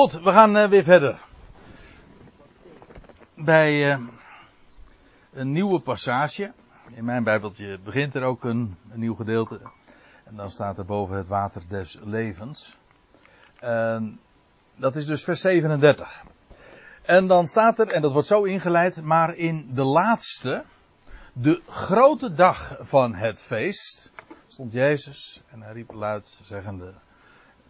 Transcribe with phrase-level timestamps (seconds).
[0.00, 1.20] Goed, we gaan uh, weer verder.
[3.34, 3.98] Bij uh,
[5.32, 6.52] een nieuwe passage.
[6.94, 9.60] In mijn Bijbeltje begint er ook een, nieuw gedeelte.
[10.24, 12.76] En dan staat er boven het water des levens.
[13.58, 14.20] En
[14.76, 16.24] dat is dus vers 37.
[17.02, 20.64] En dan staat er, en dat wordt zo ingeleid, maar in de laatste,
[21.32, 24.12] de grote dag van het feest,
[24.46, 26.94] stond Jezus en hij riep luid, zeggende,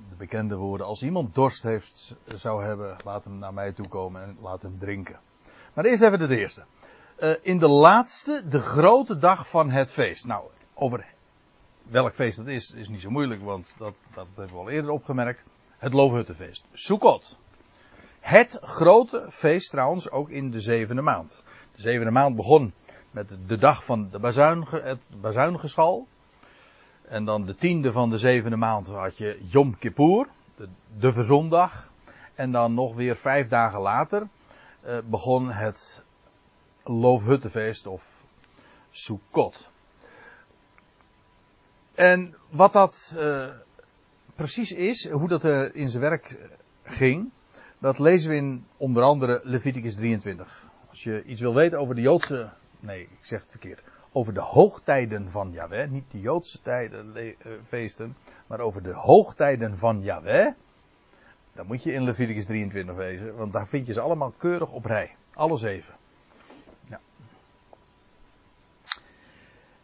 [0.08, 4.22] de bekende woorden, als iemand dorst heeft, zou hebben, laat hem naar mij toe komen
[4.22, 5.20] en laat hem drinken.
[5.74, 6.64] Maar eerst even de eerste.
[7.18, 10.26] Uh, in de laatste, de grote dag van het feest.
[10.26, 10.44] Nou,
[10.74, 11.06] over
[11.82, 14.90] welk feest dat is, is niet zo moeilijk, want dat, dat hebben we al eerder
[14.90, 15.42] opgemerkt.
[15.78, 16.64] Het Loofhuttenfeest.
[16.72, 17.38] Sukkot.
[18.20, 21.44] Het grote feest trouwens ook in de zevende maand.
[21.74, 22.72] De zevende maand begon
[23.10, 26.06] met de dag van de bazuin, het bazuingeschal.
[27.10, 31.92] En dan de tiende van de zevende maand had je Yom Kippur, de, de verzondag.
[32.34, 34.28] En dan nog weer vijf dagen later
[34.86, 36.02] uh, begon het
[36.84, 38.24] Loofhuttenfeest of
[38.90, 39.70] Sukkot.
[41.94, 43.46] En wat dat uh,
[44.34, 46.48] precies is, hoe dat uh, in zijn werk
[46.82, 47.30] ging,
[47.78, 50.70] dat lezen we in onder andere Leviticus 23.
[50.88, 54.40] Als je iets wil weten over de Joodse, nee, ik zeg het verkeerd, over de
[54.40, 57.34] hoogtijden van Yahweh, niet de Joodse tijden, uh,
[57.68, 60.52] feesten, maar over de hoogtijden van Yahweh,
[61.52, 64.84] dan moet je in Leviticus 23 wezen, want daar vind je ze allemaal keurig op
[64.84, 65.14] rij.
[65.34, 65.94] Alle zeven.
[66.88, 67.00] Ja.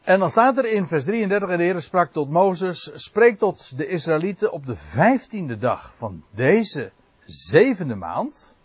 [0.02, 3.76] En dan staat er in vers 33, en de Heer sprak tot Mozes, spreek tot
[3.76, 6.92] de Israëlieten op de vijftiende dag van deze
[7.24, 8.56] zevende maand.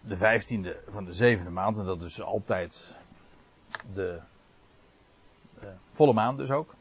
[0.00, 3.01] De vijftiende van de zevende maand, en dat is altijd
[3.94, 4.20] de,
[5.60, 6.74] de volle maan dus ook.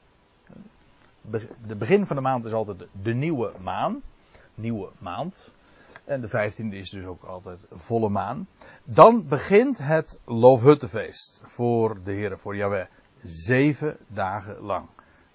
[1.67, 4.01] De begin van de maand is altijd de nieuwe maan.
[4.55, 5.51] Nieuwe maand.
[6.05, 8.47] En de vijftiende is dus ook altijd volle maan.
[8.83, 12.85] Dan begint het Loofhuttenfeest voor de Heer, voor Yahweh.
[13.23, 14.87] Zeven dagen lang.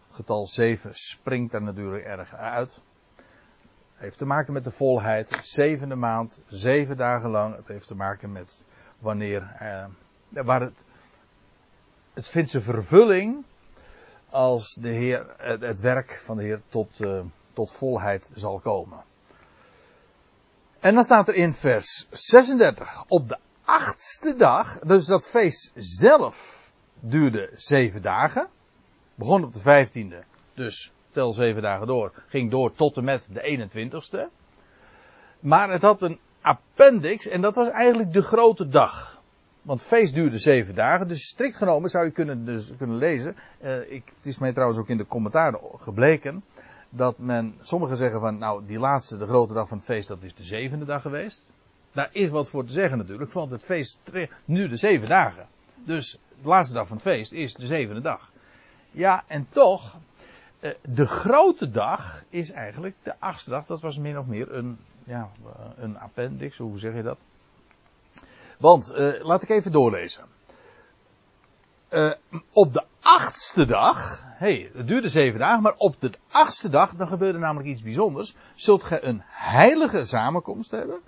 [0.06, 2.82] Het getal zeven springt daar natuurlijk erg uit.
[3.94, 5.38] Heeft te maken met de volheid.
[5.42, 7.56] Zevende maand, zeven dagen lang.
[7.56, 8.66] Het heeft te maken met
[8.98, 9.84] wanneer, eh,
[10.28, 10.84] waar het,
[12.16, 13.44] het vindt zijn vervulling
[14.30, 15.26] als de Heer,
[15.60, 17.20] het, werk van de Heer tot, uh,
[17.52, 19.04] tot volheid zal komen.
[20.80, 26.70] En dan staat er in vers 36, op de achtste dag, dus dat feest zelf
[27.00, 28.48] duurde zeven dagen,
[29.14, 33.68] begon op de vijftiende, dus tel zeven dagen door, ging door tot en met de
[33.70, 34.32] 21ste.
[35.40, 39.15] Maar het had een appendix en dat was eigenlijk de grote dag.
[39.66, 43.36] Want het feest duurde zeven dagen, dus strikt genomen zou je kunnen, dus kunnen lezen.
[43.62, 46.44] Uh, ik, het is mij trouwens ook in de commentaren gebleken
[46.90, 50.22] dat men, sommigen zeggen van, nou, die laatste, de grote dag van het feest, dat
[50.22, 51.52] is de zevende dag geweest.
[51.92, 54.12] Daar is wat voor te zeggen natuurlijk, want het feest
[54.44, 55.46] nu de zeven dagen.
[55.84, 58.30] Dus de laatste dag van het feest is de zevende dag.
[58.90, 59.98] Ja, en toch,
[60.60, 63.66] eh, de grote dag is eigenlijk de achtste dag.
[63.66, 65.30] Dat was min of meer een, ja,
[65.76, 67.18] een appendix, hoe zeg je dat?
[68.58, 70.24] Want, uh, laat ik even doorlezen.
[71.90, 72.12] Uh,
[72.52, 77.08] op de achtste dag, hey, het duurde zeven dagen, maar op de achtste dag, dan
[77.08, 78.34] gebeurde namelijk iets bijzonders.
[78.54, 81.00] Zult gij een heilige samenkomst hebben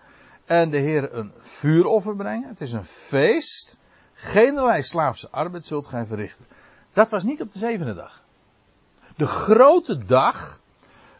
[0.45, 2.49] en de Heer een vuuroffer brengen.
[2.49, 3.81] Het is een feest.
[4.13, 6.47] Geen slaafse arbeid zult gij verrichten.
[6.93, 8.23] Dat was niet op de zevende dag.
[9.17, 10.61] De grote dag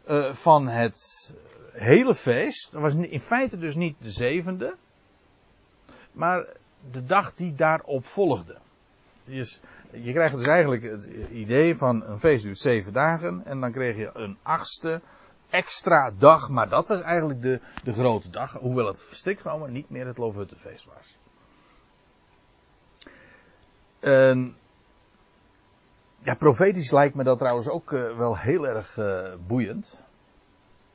[0.09, 1.35] uh, van het
[1.73, 4.77] hele feest, dat was in feite dus niet de zevende,
[6.19, 6.47] maar
[6.91, 8.57] de dag die daarop volgde.
[9.25, 13.73] Dus je krijgt dus eigenlijk het idee van een feest duurt zeven dagen en dan
[13.73, 15.01] kreeg je een achtste
[15.51, 19.91] extra dag, maar dat was eigenlijk de, de grote dag, hoewel het verstrikt genomen niet
[19.91, 21.17] meer het Loofhuttenfeest was.
[24.01, 24.57] En,
[26.19, 30.03] ja, profetisch lijkt me dat trouwens ook uh, wel heel erg uh, boeiend.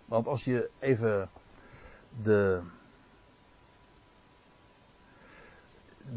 [0.06, 1.30] Want als je even
[2.22, 2.62] de,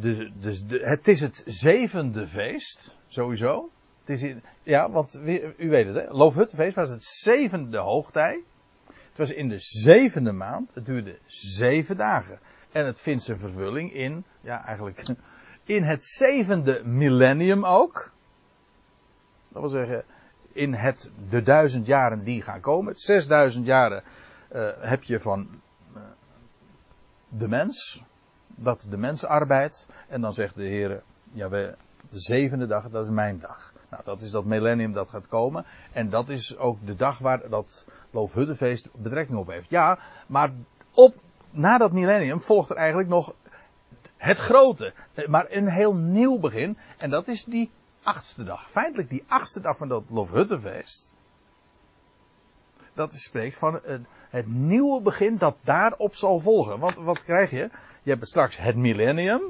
[0.00, 3.70] de, de, het is het zevende feest, sowieso.
[4.00, 5.20] Het is in, ja, want
[5.56, 6.10] u weet het, hè?
[6.10, 8.42] Loofhuttenfeest was het zevende hoogtij.
[8.86, 10.74] Het was in de zevende maand.
[10.74, 12.38] Het duurde zeven dagen.
[12.72, 15.06] En het vindt zijn vervulling in, ja, eigenlijk
[15.64, 18.12] in het zevende millennium ook.
[19.48, 20.04] Dat wil zeggen,
[20.52, 22.92] in het, de duizend jaren die gaan komen.
[22.92, 24.02] Het zesduizend jaren
[24.52, 25.60] uh, heb je van
[25.96, 26.02] uh,
[27.28, 28.02] de mens,
[28.54, 29.88] dat de mens arbeidt.
[30.08, 31.02] En dan zegt de Heer,
[31.32, 31.74] ja, we,
[32.10, 33.72] De zevende dag, dat is mijn dag.
[33.90, 35.64] Nou, dat is dat millennium dat gaat komen.
[35.92, 39.70] En dat is ook de dag waar dat Loofhuttenfeest betrekking op heeft.
[39.70, 40.52] Ja, maar
[40.94, 41.14] op,
[41.50, 43.34] na dat millennium volgt er eigenlijk nog
[44.16, 44.92] het grote.
[45.26, 46.78] Maar een heel nieuw begin.
[46.98, 47.70] En dat is die
[48.02, 48.70] achtste dag.
[48.70, 51.15] Feitelijk die achtste dag van dat Loofhuttenfeest.
[52.96, 54.00] Dat spreekt van het,
[54.30, 56.78] het nieuwe begin dat daarop zal volgen.
[56.78, 57.70] Want wat krijg je?
[58.02, 59.42] Je hebt straks het millennium.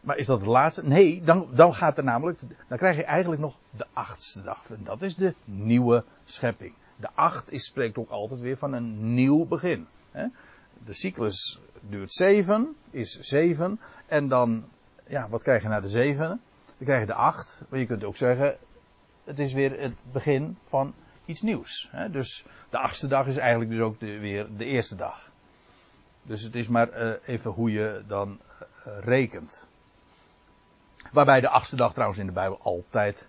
[0.00, 0.86] Maar is dat de laatste?
[0.86, 4.70] Nee, dan, dan gaat er namelijk, dan krijg je eigenlijk nog de achtste dag.
[4.70, 6.74] En dat is de nieuwe schepping.
[6.96, 9.86] De acht spreekt ook altijd weer van een nieuw begin.
[10.84, 13.80] De cyclus duurt zeven, is zeven.
[14.06, 14.64] En dan,
[15.06, 16.28] ja, wat krijg je na de zeven?
[16.76, 17.64] Dan krijg je de acht.
[17.68, 18.56] Maar je kunt ook zeggen,
[19.24, 21.90] het is weer het begin van iets nieuws.
[22.10, 25.30] Dus de achtste dag is eigenlijk dus ook weer de eerste dag.
[26.22, 28.40] Dus het is maar uh, even hoe je dan
[28.86, 29.68] uh, rekent.
[31.12, 33.28] Waarbij de achtste dag trouwens in de Bijbel altijd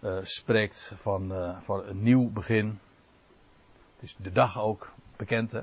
[0.00, 2.78] uh, spreekt van, van een nieuw begin.
[3.94, 5.62] Het is de dag ook bekend hè,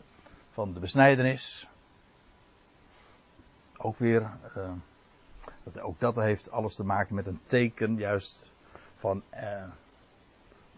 [0.51, 1.68] van de besnijdenis.
[3.77, 4.30] Ook weer,
[5.63, 8.54] dat, ook dat heeft alles te maken met een teken juist
[8.95, 9.24] van,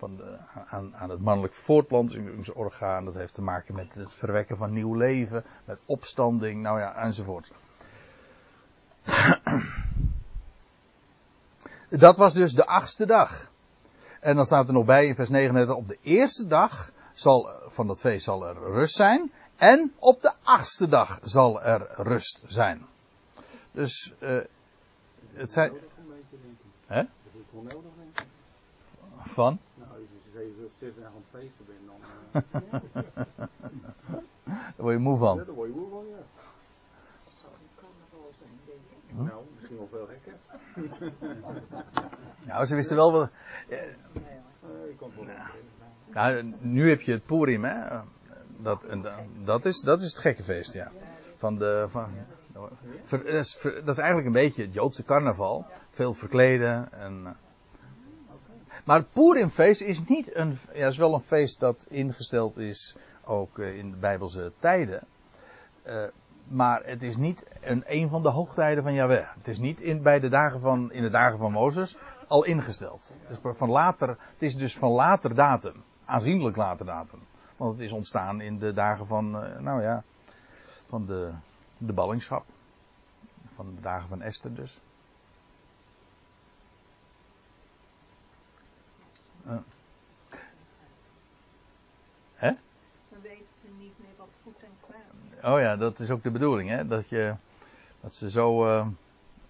[0.01, 0.37] van de,
[0.69, 3.05] aan, aan, het mannelijk voortplantingsorgaan.
[3.05, 7.51] Dat heeft te maken met het verwekken van nieuw leven, met opstanding, nou ja, enzovoort.
[11.89, 13.51] Dat was dus de achtste dag.
[14.19, 17.87] En dan staat er nog bij in vers 39, op de eerste dag zal, van
[17.87, 19.31] dat feest zal er rust zijn.
[19.55, 22.85] En op de achtste dag zal er rust zijn.
[23.71, 24.39] Dus, uh,
[25.33, 25.71] het zijn...
[26.85, 27.03] Hè?
[29.31, 29.59] Van?
[29.73, 29.99] Nou, als
[30.33, 31.99] je zes dagen aan het feesten bent, dan...
[32.31, 33.43] Uh...
[34.51, 35.37] Daar word je moe van.
[35.37, 36.17] Ja, daar word je moe van, ja.
[37.23, 39.15] Dat zou een carnaval zijn, denk ik.
[39.15, 39.23] Hm?
[39.23, 40.35] Nou, misschien wel veel gekker.
[42.47, 43.29] nou, ze wisten wel wat.
[46.13, 47.99] Nou, nu heb je het Purim, hè?
[48.57, 48.83] Dat,
[49.43, 50.91] dat, is, dat is het gekke feest, ja.
[51.35, 52.09] Van de, van,
[52.53, 55.65] dat, is, dat is eigenlijk een beetje het Joodse carnaval.
[55.89, 56.91] Veel verkleden.
[56.91, 57.37] En,
[58.83, 63.59] maar het Purimfeest is niet een, ja, is wel een feest dat ingesteld is ook
[63.59, 65.03] in de Bijbelse tijden.
[65.87, 66.03] Uh,
[66.47, 69.27] maar het is niet een, een van de hoogtijden van Yahweh.
[69.37, 71.97] Het is niet in, bij de dagen van, in de dagen van Mozes
[72.27, 73.15] al ingesteld.
[73.27, 75.83] Het is, van later, het is dus van later datum.
[76.05, 77.19] Aanzienlijk later datum.
[77.57, 80.03] Want het is ontstaan in de dagen van, nou ja,
[80.87, 81.31] van de,
[81.77, 82.45] de ballingschap.
[83.53, 84.79] Van de dagen van Esther dus.
[89.47, 89.53] Uh.
[92.33, 92.51] Hè?
[93.09, 95.53] Dan weten ze niet meer wat goed en kwaad.
[95.53, 96.87] Oh ja, dat is ook de bedoeling, hè?
[96.87, 97.35] Dat, je,
[98.01, 98.67] dat ze zo.
[98.67, 98.87] Uh,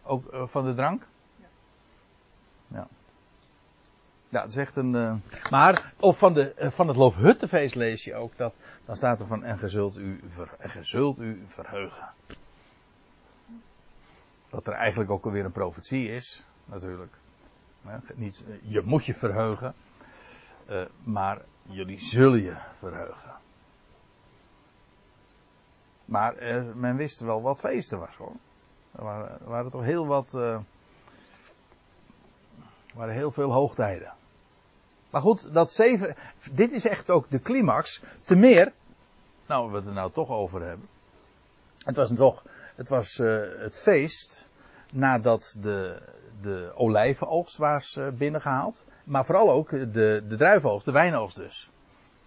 [0.04, 1.08] ook uh, van de drank?
[1.36, 1.48] Ja.
[2.68, 2.88] Ja.
[4.30, 4.94] Ja, het is echt een.
[4.94, 5.16] Uh,
[5.50, 8.56] maar, of van, de, van het Loofhuttenfeest lees je ook dat.
[8.86, 9.44] Dan staat er van.
[9.44, 12.10] En ge zult u, ver, en ge zult u verheugen.
[14.50, 17.14] Wat er eigenlijk ook alweer een profetie is, natuurlijk.
[18.16, 19.74] Niet, je moet je verheugen.
[21.04, 23.40] maar jullie zullen je verheugen.
[26.12, 28.36] Maar eh, men wist wel wat feesten was hoor.
[28.92, 30.34] Er waren, waren toch heel wat.
[30.34, 30.64] Er
[32.94, 34.14] waren heel veel hoogtijden.
[35.10, 36.16] Maar goed, dat zeven.
[36.52, 38.02] Dit is echt ook de climax.
[38.22, 38.74] Te meer.
[39.46, 40.88] Nou, we het er nou toch over hebben.
[41.86, 42.44] Het was toch.
[42.76, 43.18] Het was
[43.58, 44.46] het feest.
[44.92, 46.02] Nadat de,
[46.42, 48.86] de olijvenoogst was uh, binnengehaald.
[49.04, 51.70] Maar vooral ook de, de druivenoogst, de wijnoogst dus.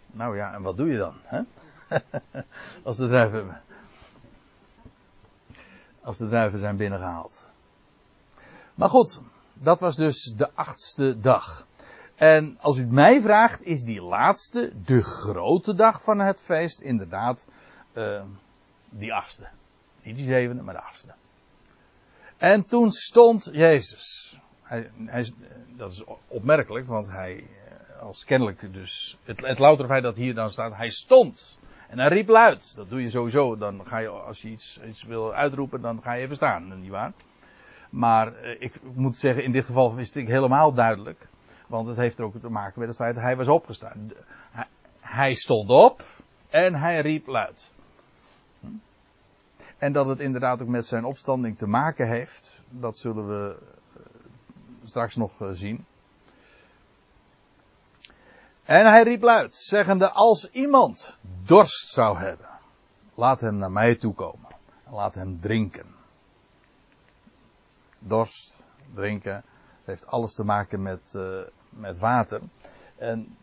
[0.07, 1.15] Nou ja, en wat doe je dan?
[1.23, 1.41] Hè?
[2.83, 3.63] Als de druiven
[6.05, 7.47] als de druiven zijn binnengehaald.
[8.75, 9.21] Maar goed,
[9.53, 11.67] dat was dus de achtste dag.
[12.15, 17.49] En als u mij vraagt, is die laatste, de grote dag van het feest, inderdaad
[17.93, 18.23] uh,
[18.89, 19.49] die achtste.
[20.03, 21.15] Niet die zevende, maar de achtste.
[22.45, 24.39] En toen stond Jezus.
[24.63, 25.33] Hij, hij,
[25.77, 27.47] dat is opmerkelijk, want hij,
[28.01, 31.59] als kennelijk dus, het, het louter feit dat hier dan staat, hij stond.
[31.89, 32.77] En hij riep luid.
[32.77, 33.57] Dat doe je sowieso.
[33.57, 36.81] Dan ga je, als je iets, iets wil uitroepen, dan ga je even staan.
[36.81, 37.13] Niet waar?
[37.91, 41.29] Maar eh, ik moet zeggen, in dit geval wist ik helemaal duidelijk.
[41.67, 44.11] Want het heeft er ook te maken met het feit dat hij was opgestaan.
[44.51, 44.67] Hij,
[45.01, 46.03] hij stond op
[46.49, 47.75] en hij riep luid.
[48.61, 48.67] Hm?
[49.79, 53.57] En dat het inderdaad ook met zijn opstanding te maken heeft, dat zullen we
[53.97, 54.03] eh,
[54.85, 55.85] straks nog eh, zien.
[58.65, 62.49] En hij riep luid, zeggende, als iemand dorst zou hebben,
[63.15, 64.51] laat hem naar mij toe komen.
[64.85, 65.87] En laat hem drinken.
[67.99, 68.57] Dorst,
[68.95, 69.45] drinken.
[69.85, 72.41] Heeft alles te maken met, eh, met water.
[72.97, 73.37] En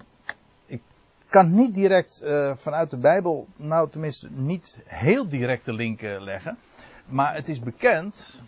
[1.31, 6.21] kan niet direct eh, vanuit de Bijbel, nou tenminste niet heel direct de link eh,
[6.21, 6.57] leggen.
[7.05, 8.43] Maar het is bekend,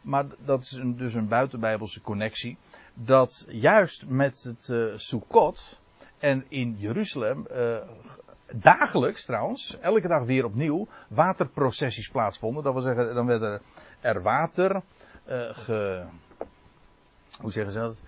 [0.00, 2.56] maar dat is dus een buitenbijbelse connectie,
[2.94, 5.78] dat juist met het eh Sukkot
[6.18, 7.46] en in Jeruzalem
[8.54, 12.62] dagelijks trouwens, elke dag weer opnieuw, waterprocessies plaatsvonden.
[12.62, 13.60] Dat wil zeggen, dan werd er,
[14.00, 14.82] er water
[15.52, 16.02] ge,
[17.40, 18.00] hoe zeggen ze dat?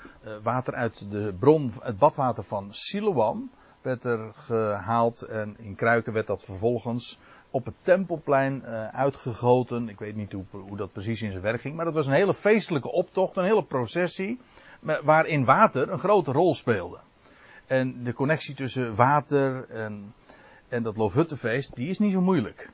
[0.42, 3.50] Water uit de bron, het badwater van Siloam
[3.82, 7.18] werd er gehaald en in kruiken werd dat vervolgens
[7.50, 9.88] op het tempelplein eh, uitgegoten.
[9.88, 12.12] Ik weet niet hoe, hoe dat precies in zijn werk ging, maar dat was een
[12.12, 14.40] hele feestelijke optocht, een hele processie,
[15.02, 16.98] waarin water een grote rol speelde.
[17.66, 20.14] En de connectie tussen water en,
[20.68, 22.70] en dat Loofhuttenfeest, die is niet zo moeilijk.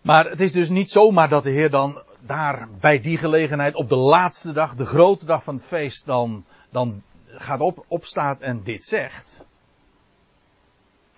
[0.00, 3.88] Maar het is dus niet zomaar dat de Heer dan daar bij die gelegenheid op
[3.88, 8.62] de laatste dag, de grote dag van het feest, dan, dan gaat op, opstaat en
[8.62, 9.44] dit zegt.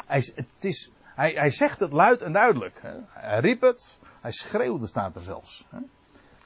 [0.08, 2.78] Hij, het is, hij, hij zegt het luid en duidelijk.
[2.82, 2.94] Hè.
[3.08, 5.66] Hij riep het, hij schreeuwde staat er zelfs.
[5.68, 5.78] Hè.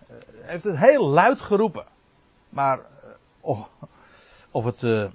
[0.07, 1.87] Hij heeft het heel luid geroepen.
[2.49, 3.71] Maar eh, of,
[4.51, 5.11] of het, uh,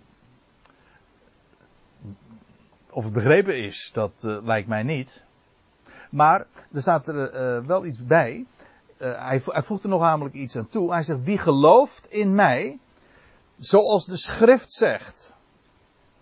[2.89, 5.23] of het begrepen is, dat lijkt mij niet.
[6.09, 8.45] Maar er staat er wel iets bij.
[8.97, 10.91] Hij, hij voegt er nog namelijk iets aan toe.
[10.91, 12.79] Hij zegt: Wie gelooft in mij,
[13.57, 15.36] zoals de schrift zegt.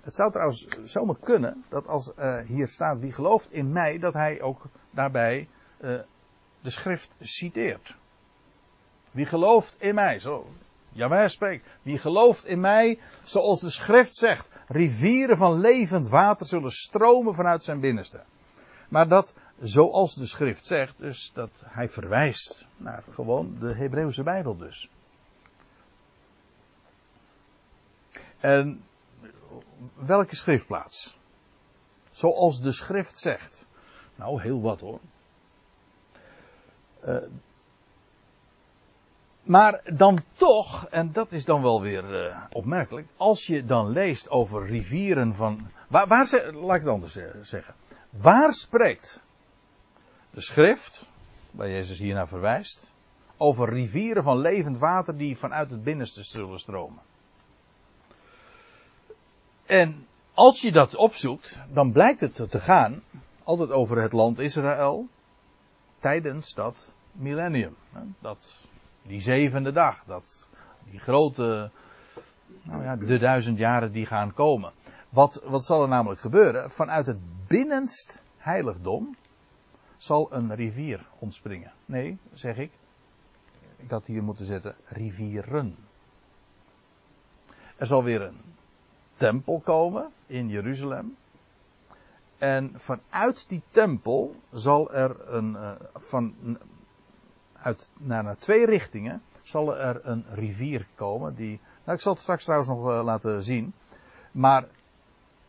[0.06, 4.14] Het zou trouwens zomaar kunnen dat als uh, hier staat: Wie gelooft in mij, dat
[4.14, 5.48] hij ook daarbij
[6.66, 7.96] de schrift citeert.
[9.12, 10.50] Wie gelooft in mij, zo.
[10.90, 11.68] Jawel spreekt.
[11.82, 14.48] Wie gelooft in mij, zoals de schrift zegt.
[14.68, 18.24] Rivieren van levend water zullen stromen vanuit zijn binnenste.
[18.90, 24.58] Maar dat, zoals de schrift zegt, dus dat hij verwijst naar gewoon de Hebreeuwse Bijbel
[24.58, 24.90] dus.
[28.40, 28.84] En
[29.96, 31.18] welke schriftplaats?
[32.10, 33.68] Zoals de schrift zegt.
[34.16, 35.00] Nou, heel wat hoor.
[37.04, 37.24] Uh,
[39.44, 44.30] maar dan toch, en dat is dan wel weer uh, opmerkelijk, als je dan leest
[44.30, 45.68] over rivieren van.
[45.88, 47.74] Waar, waar laat ik het anders zeggen.
[48.10, 49.24] Waar spreekt
[50.30, 51.10] de schrift,
[51.52, 52.94] waar Jezus hier naar verwijst,
[53.38, 57.02] over rivieren van levend water die vanuit het binnenste zullen stromen?
[59.66, 63.02] En als je dat opzoekt, dan blijkt het te gaan
[63.44, 65.08] altijd over het land Israël
[66.00, 67.76] tijdens dat millennium.
[68.20, 68.66] Dat,
[69.02, 70.50] die zevende dag, dat,
[70.90, 71.72] die grote,
[72.62, 74.72] nou ja, de duizend jaren die gaan komen.
[75.10, 76.72] Wat, wat zal er namelijk gebeuren?
[76.72, 79.16] Vanuit het binnenst heiligdom
[79.98, 81.72] zal een rivier ontspringen.
[81.86, 82.72] Nee, zeg ik.
[83.78, 85.76] Ik had hier moeten zetten rivieren.
[87.76, 88.42] Er zal weer een
[89.16, 91.16] tempel komen in Jeruzalem.
[92.38, 96.36] En vanuit die tempel zal er een, uh, van,
[97.62, 101.36] uit, naar, naar twee richtingen, zal er een rivier komen.
[101.36, 103.74] Die, nou, ik zal het straks trouwens nog uh, laten zien.
[104.32, 104.68] Maar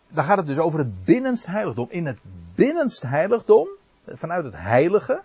[0.09, 1.87] daar gaat het dus over het binnenst heiligdom.
[1.91, 2.19] In het
[2.55, 3.69] binnenst heiligdom,
[4.07, 5.23] vanuit het heilige,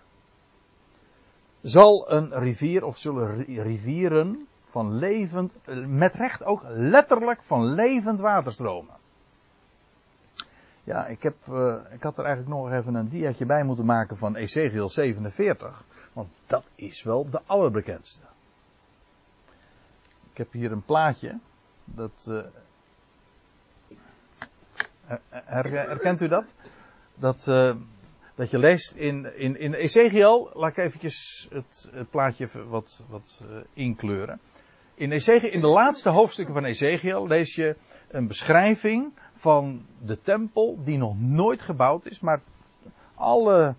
[1.60, 5.54] zal een rivier of zullen rivieren van levend,
[5.86, 8.94] met recht ook letterlijk van levend water stromen.
[10.84, 14.16] Ja, ik, heb, uh, ik had er eigenlijk nog even een diaatje bij moeten maken
[14.16, 15.84] van Ezekiel 47.
[16.12, 18.24] Want dat is wel de allerbekendste.
[20.30, 21.38] Ik heb hier een plaatje.
[21.84, 22.42] Dat, uh,
[25.30, 26.54] her, herkent u dat?
[27.14, 27.74] Dat, uh,
[28.34, 30.50] dat je leest in, in, in Ezekiel.
[30.54, 34.40] Laat ik eventjes het, het plaatje wat, wat inkleuren.
[34.94, 35.12] In,
[35.52, 37.76] in de laatste hoofdstukken van Ezekiel lees je
[38.08, 42.40] een beschrijving van de tempel die nog nooit gebouwd is, maar
[43.14, 43.74] alle,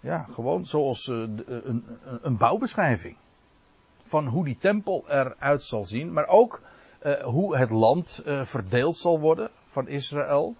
[0.00, 1.84] ja, gewoon zoals uh, een, een,
[2.22, 3.16] een, bouwbeschrijving.
[4.02, 6.62] Van hoe die tempel eruit zal zien, maar ook
[7.06, 10.56] uh, hoe het land verdeeld zal worden van Israël.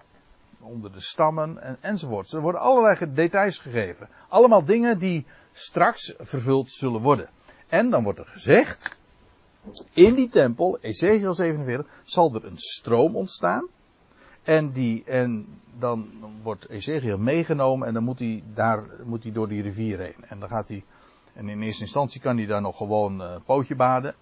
[0.60, 2.32] Onder de stammen en, enzovoort.
[2.32, 4.08] Er worden allerlei details gegeven.
[4.28, 7.28] Allemaal dingen die straks vervuld zullen worden.
[7.68, 8.96] En dan wordt er gezegd,
[9.92, 13.66] in die tempel, Ezekiel 47, zal er een stroom ontstaan.
[14.42, 15.46] En, die, en
[15.78, 16.10] dan
[16.42, 20.24] wordt Ezekiel meegenomen en dan moet hij, daar, moet hij door die rivier heen.
[20.28, 20.84] En dan gaat hij,
[21.34, 24.14] en in eerste instantie kan hij daar nog gewoon uh, pootje baden.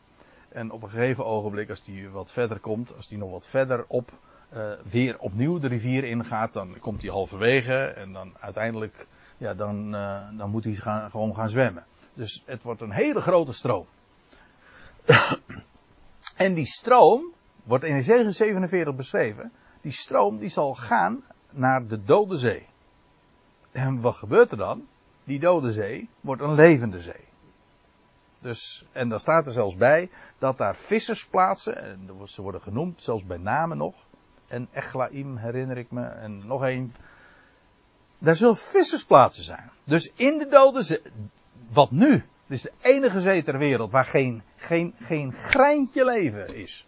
[0.48, 3.84] En op een gegeven ogenblik, als hij wat verder komt, als hij nog wat verder
[3.88, 4.12] op,
[4.54, 9.06] uh, weer opnieuw de rivier ingaat, dan komt hij halverwege en dan uiteindelijk,
[9.36, 11.84] ja, dan, uh, dan moet hij gaan, gewoon gaan zwemmen.
[12.14, 13.86] Dus het wordt een hele grote stroom.
[16.36, 17.32] En die stroom,
[17.64, 22.66] wordt in Ezekiel 47 beschreven, die stroom die zal gaan naar de dode zee.
[23.72, 24.86] En wat gebeurt er dan?
[25.24, 27.24] Die dode zee wordt een levende zee.
[28.42, 33.24] Dus, en dan staat er zelfs bij dat daar vissersplaatsen, en ze worden genoemd, zelfs
[33.24, 33.94] bij namen nog.
[34.46, 36.94] En Echlaim herinner ik me, en nog één.
[38.18, 39.70] Daar zullen vissersplaatsen zijn.
[39.84, 41.02] Dus in de dode zee,
[41.72, 46.86] wat nu, is de enige zee ter wereld waar geen, geen, geen greintje leven is.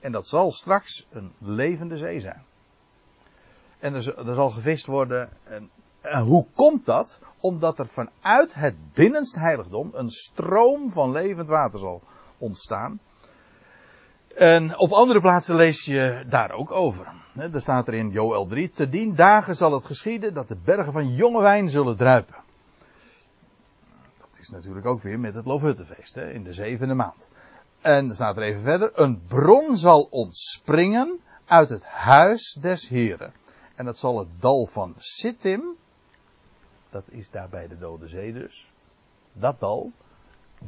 [0.00, 2.42] En dat zal straks een levende zee zijn.
[3.78, 5.28] En er, zal gevist worden.
[5.44, 7.20] En, en hoe komt dat?
[7.40, 12.02] Omdat er vanuit het binnenste heiligdom een stroom van levend water zal
[12.38, 13.00] ontstaan.
[14.34, 17.06] En op andere plaatsen lees je daar ook over.
[17.34, 18.70] Daar staat er in Joel 3.
[18.70, 22.36] Te dien dagen zal het geschieden dat de bergen van jonge wijn zullen druipen.
[24.42, 27.28] Is natuurlijk ook weer met het Loofhuttenfeest in de zevende maand.
[27.80, 28.90] En er staat er even verder.
[28.94, 33.32] Een bron zal ontspringen uit het huis des Heren.
[33.74, 35.76] En dat zal het dal van Sittim.
[36.90, 38.72] Dat is daar bij de Dode Zee dus.
[39.32, 39.92] Dat dal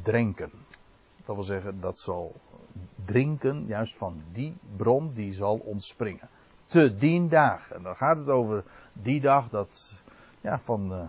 [0.01, 0.51] drinken.
[1.25, 2.35] Dat wil zeggen, dat zal
[3.05, 6.29] drinken juist van die bron die zal ontspringen.
[6.65, 7.71] Te dien dag.
[7.71, 8.63] En dan gaat het over
[8.93, 10.03] die dag dat,
[10.41, 11.05] ja, van, uh,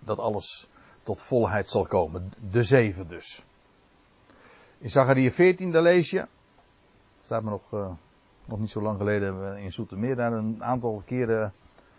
[0.00, 0.70] dat alles
[1.02, 2.32] tot volheid zal komen.
[2.50, 3.44] De zeven dus.
[4.78, 6.26] In Zachariah 14, daar lees je.
[7.22, 7.90] Staat me nog, uh,
[8.44, 11.52] nog niet zo lang geleden hebben we in Zoetermeer daar een aantal keren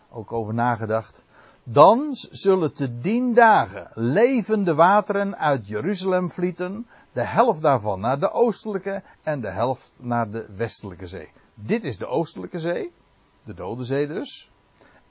[0.10, 1.24] ook over nagedacht.
[1.63, 8.31] Dan zullen te dien dagen levende wateren uit Jeruzalem vlieten, de helft daarvan naar de
[8.31, 11.29] oostelijke en de helft naar de westelijke zee.
[11.53, 12.91] Dit is de oostelijke zee,
[13.41, 14.51] de Dode Zee dus.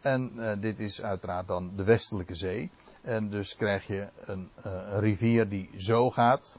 [0.03, 2.71] En uh, dit is uiteraard dan de westelijke zee.
[3.01, 6.59] En dus krijg je een, uh, een rivier die zo gaat,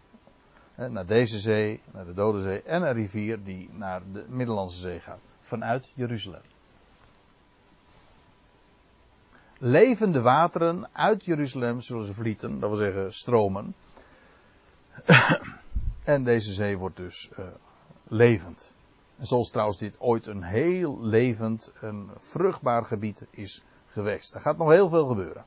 [0.76, 5.00] naar deze zee, naar de Dode Zee en een rivier die naar de Middellandse Zee
[5.00, 5.20] gaat.
[5.40, 6.42] Vanuit Jeruzalem.
[9.58, 13.76] Levende wateren uit Jeruzalem zullen ze vlieten, dat wil zeggen stromen.
[16.04, 17.46] en deze zee wordt dus uh,
[18.08, 18.73] levend.
[19.20, 24.34] Zoals trouwens dit ooit een heel levend, een vruchtbaar gebied is geweest.
[24.34, 25.44] Er gaat nog heel veel gebeuren.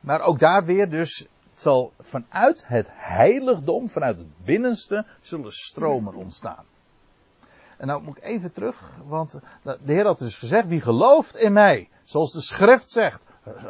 [0.00, 6.64] Maar ook daar weer dus zal vanuit het heiligdom, vanuit het binnenste, zullen stromen ontstaan.
[7.76, 11.52] En nou moet ik even terug, want de Heer had dus gezegd, wie gelooft in
[11.52, 13.22] mij, zoals de schrift zegt,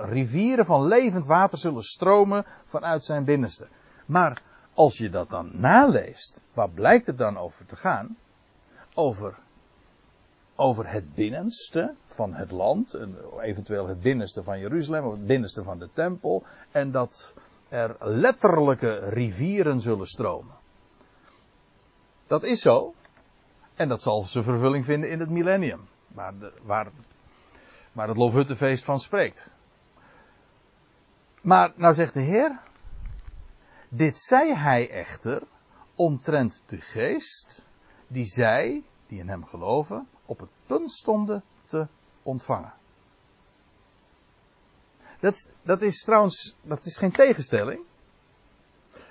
[0.02, 3.68] rivieren van levend water zullen stromen vanuit zijn binnenste.
[4.06, 4.42] Maar
[4.74, 8.16] als je dat dan naleest, waar blijkt het dan over te gaan?
[8.94, 9.38] Over,
[10.56, 12.98] over het binnenste van het land,
[13.40, 17.34] eventueel het binnenste van Jeruzalem, of het binnenste van de tempel, en dat
[17.68, 20.54] er letterlijke rivieren zullen stromen.
[22.26, 22.94] Dat is zo.
[23.74, 25.88] En dat zal zijn vervulling vinden in het millennium.
[26.08, 26.90] Waar, waar,
[27.92, 29.54] waar het Loofhuttenfeest van spreekt.
[31.40, 32.60] Maar nou zegt de Heer.
[33.94, 35.42] Dit zei hij echter
[35.94, 37.66] omtrent de geest
[38.06, 41.86] die zij, die in hem geloven, op het punt stonden te
[42.22, 42.72] ontvangen.
[45.20, 47.80] Dat, dat is trouwens, dat is geen tegenstelling.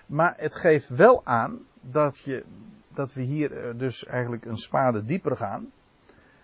[0.05, 2.45] Maar het geeft wel aan dat, je,
[2.87, 5.71] dat we hier eh, dus eigenlijk een spade dieper gaan.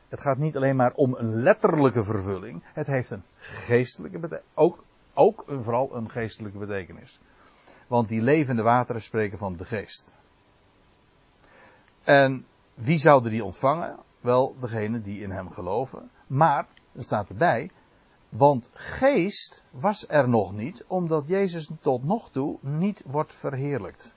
[0.08, 2.64] Het gaat niet alleen maar om een letterlijke vervulling.
[2.74, 4.52] Het heeft een geestelijke betekenis.
[4.54, 7.20] Ook, ook vooral een geestelijke betekenis.
[7.88, 10.18] Want die levende wateren spreken van de geest.
[12.04, 14.00] En wie zouden die ontvangen?
[14.20, 16.12] Wel, degene die in hem geloven.
[16.28, 17.72] Maar, er staat erbij,
[18.30, 24.16] want geest was er nog niet, omdat Jezus tot nog toe niet wordt verheerlijkt.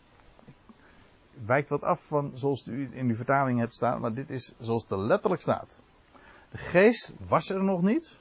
[1.44, 4.82] Wijkt wat af van zoals u in uw vertaling hebt staan, maar dit is zoals
[4.82, 5.80] het er letterlijk staat.
[6.50, 8.20] De geest was er nog niet,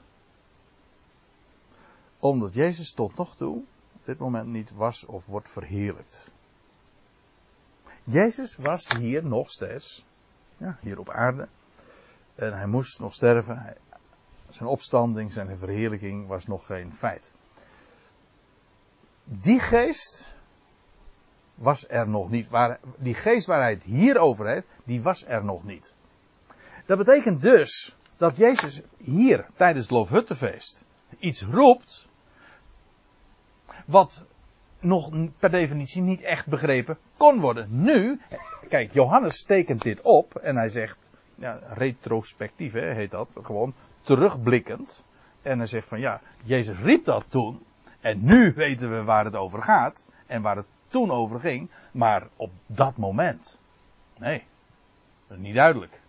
[2.18, 3.62] omdat Jezus tot nog toe
[4.04, 6.34] dit moment niet was of wordt verheerlijkt.
[8.04, 10.06] Jezus was hier nog steeds,
[10.56, 11.48] ja, hier op aarde.
[12.34, 13.76] En hij moest nog sterven.
[14.48, 17.32] Zijn opstanding, zijn verheerlijking was nog geen feit.
[19.24, 20.34] Die geest
[21.54, 22.48] was er nog niet.
[22.48, 25.94] Waar, die geest waar hij het hier over heeft, die was er nog niet.
[26.86, 30.84] Dat betekent dus dat Jezus hier tijdens het Loofhuttenfeest
[31.18, 32.08] iets roept.
[33.86, 34.24] Wat
[34.80, 37.66] nog per definitie niet echt begrepen kon worden.
[37.82, 38.20] Nu,
[38.68, 40.98] kijk, Johannes tekent dit op en hij zegt,
[41.34, 45.04] ja, retrospectief hè, heet dat, gewoon terugblikkend.
[45.42, 47.62] En hij zegt van ja, Jezus riep dat toen.
[48.00, 50.06] En nu weten we waar het over gaat.
[50.26, 53.60] En waar het toen over ging, maar op dat moment.
[54.18, 54.44] Nee,
[55.28, 56.00] niet duidelijk.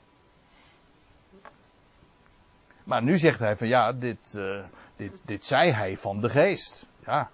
[2.84, 4.64] Maar nu zegt hij van ja, dit, uh,
[4.96, 6.90] dit, dit zei hij van de geest.
[7.06, 7.30] Ja,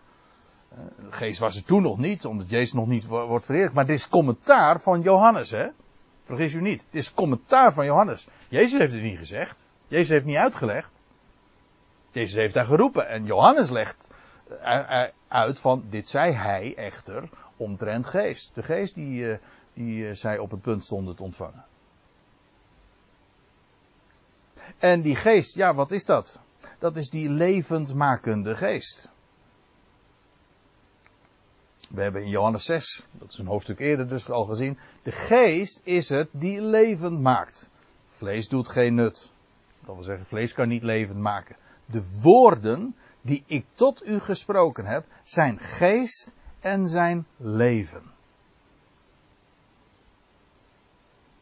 [0.69, 3.73] de geest was er toen nog niet, omdat Jezus nog niet wordt vereerd.
[3.73, 5.67] Maar dit is commentaar van Johannes, hè.
[6.23, 6.85] Vergis u niet.
[6.89, 8.27] Dit is commentaar van Johannes.
[8.49, 9.65] Jezus heeft het niet gezegd.
[9.87, 10.93] Jezus heeft niet uitgelegd.
[12.11, 13.07] Jezus heeft daar geroepen.
[13.07, 14.09] En Johannes legt
[15.27, 18.55] uit van, dit zei hij echter omtrent geest.
[18.55, 19.37] De geest die,
[19.73, 21.65] die zij op het punt stonden te ontvangen.
[24.77, 26.41] En die geest, ja, wat is dat?
[26.79, 29.11] Dat is die levendmakende geest.
[31.89, 35.81] We hebben in Johannes 6, dat is een hoofdstuk eerder dus al gezien, de geest
[35.83, 37.71] is het die levend maakt.
[38.07, 39.31] Vlees doet geen nut.
[39.85, 41.55] Dat wil zeggen, vlees kan niet levend maken.
[41.85, 48.01] De woorden die ik tot u gesproken heb, zijn geest en zijn leven.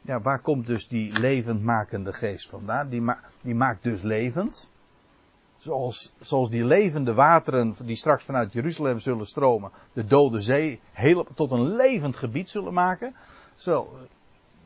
[0.01, 2.89] Ja, waar komt dus die levendmakende geest vandaan?
[2.89, 3.03] Die,
[3.41, 4.69] die maakt dus levend.
[5.65, 11.27] Zoals, zoals die levende wateren die straks vanuit Jeruzalem zullen stromen, de dode zee heel,
[11.35, 13.15] tot een levend gebied zullen maken.
[13.55, 13.97] Zo,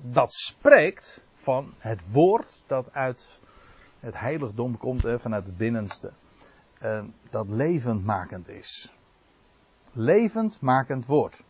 [0.02, 3.40] dat spreekt van het woord dat uit
[4.00, 6.12] het heiligdom komt, hè, vanuit het binnenste.
[6.82, 8.94] Uh, dat levendmakend is.
[9.92, 11.44] Levendmakend woord.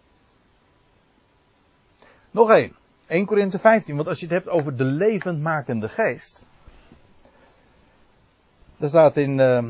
[2.31, 2.75] Nog één.
[3.07, 6.47] 1 Korinthe 15, want als je het hebt over de levendmakende geest.
[8.79, 9.65] Daar staat in uh,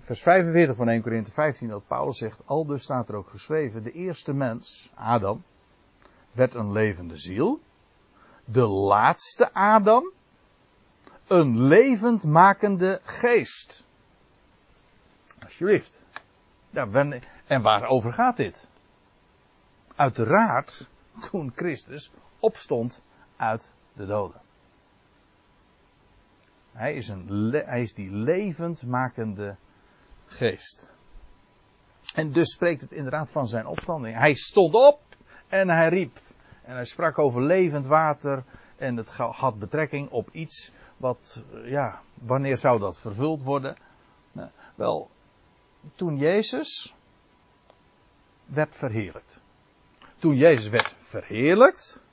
[0.00, 3.82] vers 45 van 1 Korinthe 15 dat Paulus zegt, al dus staat er ook geschreven,
[3.82, 5.42] de eerste mens, Adam,
[6.32, 7.60] werd een levende ziel.
[8.44, 10.12] De laatste Adam,
[11.26, 13.84] een levendmakende geest.
[15.42, 16.02] Alsjeblieft.
[16.70, 18.66] Ja, en waarover gaat dit?
[19.94, 20.88] Uiteraard
[21.30, 23.02] toen Christus opstond
[23.36, 24.40] uit de doden.
[26.78, 29.56] Hij is, een, hij is die levendmakende
[30.26, 30.90] geest.
[32.14, 34.16] En dus spreekt het inderdaad van zijn opstanding.
[34.16, 35.00] Hij stond op
[35.48, 36.20] en hij riep.
[36.62, 38.44] En hij sprak over levend water.
[38.76, 43.76] En het had betrekking op iets wat, ja, wanneer zou dat vervuld worden?
[44.32, 45.10] Nou, wel,
[45.94, 46.94] toen Jezus
[48.44, 49.40] werd verheerlijkt.
[50.18, 52.04] Toen Jezus werd verheerlijkt.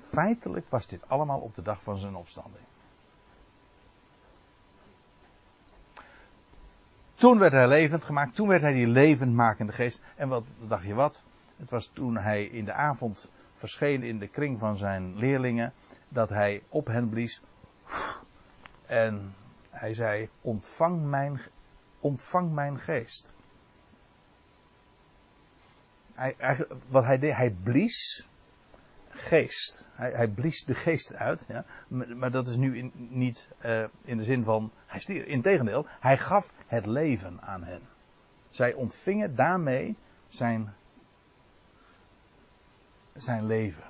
[0.00, 2.64] Feitelijk was dit allemaal op de dag van zijn opstanding.
[7.26, 10.02] Toen werd hij levend gemaakt, toen werd hij die levendmakende geest.
[10.14, 11.24] En wat dacht je wat?
[11.56, 15.72] Het was toen hij in de avond verscheen in de kring van zijn leerlingen,
[16.08, 17.42] dat hij op hen blies.
[18.86, 19.34] En
[19.70, 21.40] hij zei: Ontvang mijn,
[22.00, 23.36] ontvang mijn geest.
[26.88, 28.28] Wat hij deed, hij blies
[29.16, 29.88] geest.
[29.92, 31.44] Hij, hij blies de geest uit.
[31.48, 31.64] Ja.
[31.88, 35.26] Maar, dat is nu niet uh, in de zin van hij stierf.
[35.26, 37.80] Integendeel, hij gaf het leven aan hen.
[38.50, 39.96] Zij ontvingen daarmee
[40.28, 40.74] zijn,
[43.14, 43.84] zijn leven.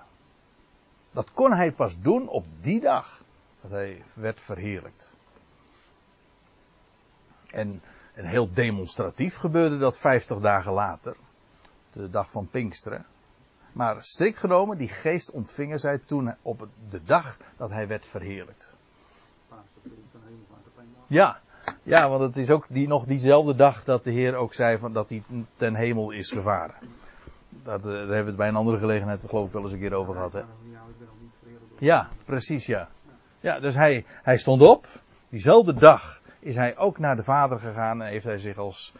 [1.10, 3.24] Dat kon hij pas doen op die dag
[3.60, 5.16] dat hij werd verheerlijkt.
[7.46, 7.82] En,
[8.14, 11.16] en heel demonstratief gebeurde dat vijftig dagen later
[11.92, 13.06] de dag van Pinksteren.
[13.76, 18.78] Maar strikt genomen, die geest ontvingen zij toen op de dag dat hij werd verheerlijkt.
[21.06, 21.40] Ja,
[21.82, 24.92] ja, want het is ook die, nog diezelfde dag dat de Heer ook zei van,
[24.92, 25.22] dat hij
[25.56, 26.74] ten hemel is gevaren.
[27.48, 29.78] Dat, uh, daar hebben we het bij een andere gelegenheid geloof ik wel eens een
[29.78, 30.32] keer over gehad.
[30.32, 30.42] Hè?
[31.78, 32.88] Ja, precies ja.
[33.40, 34.86] Ja, dus hij, hij stond op.
[35.28, 38.92] Diezelfde dag is hij ook naar de Vader gegaan en heeft hij zich als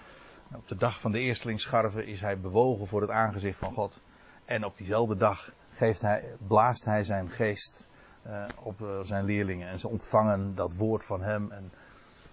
[0.55, 4.03] op de dag van de eerstelingsscharven is hij bewogen voor het aangezicht van God.
[4.47, 7.89] En op diezelfde dag geeft hij, blaast hij zijn geest
[8.27, 9.69] uh, op uh, zijn leerlingen.
[9.69, 11.73] En ze ontvangen dat woord van hem en,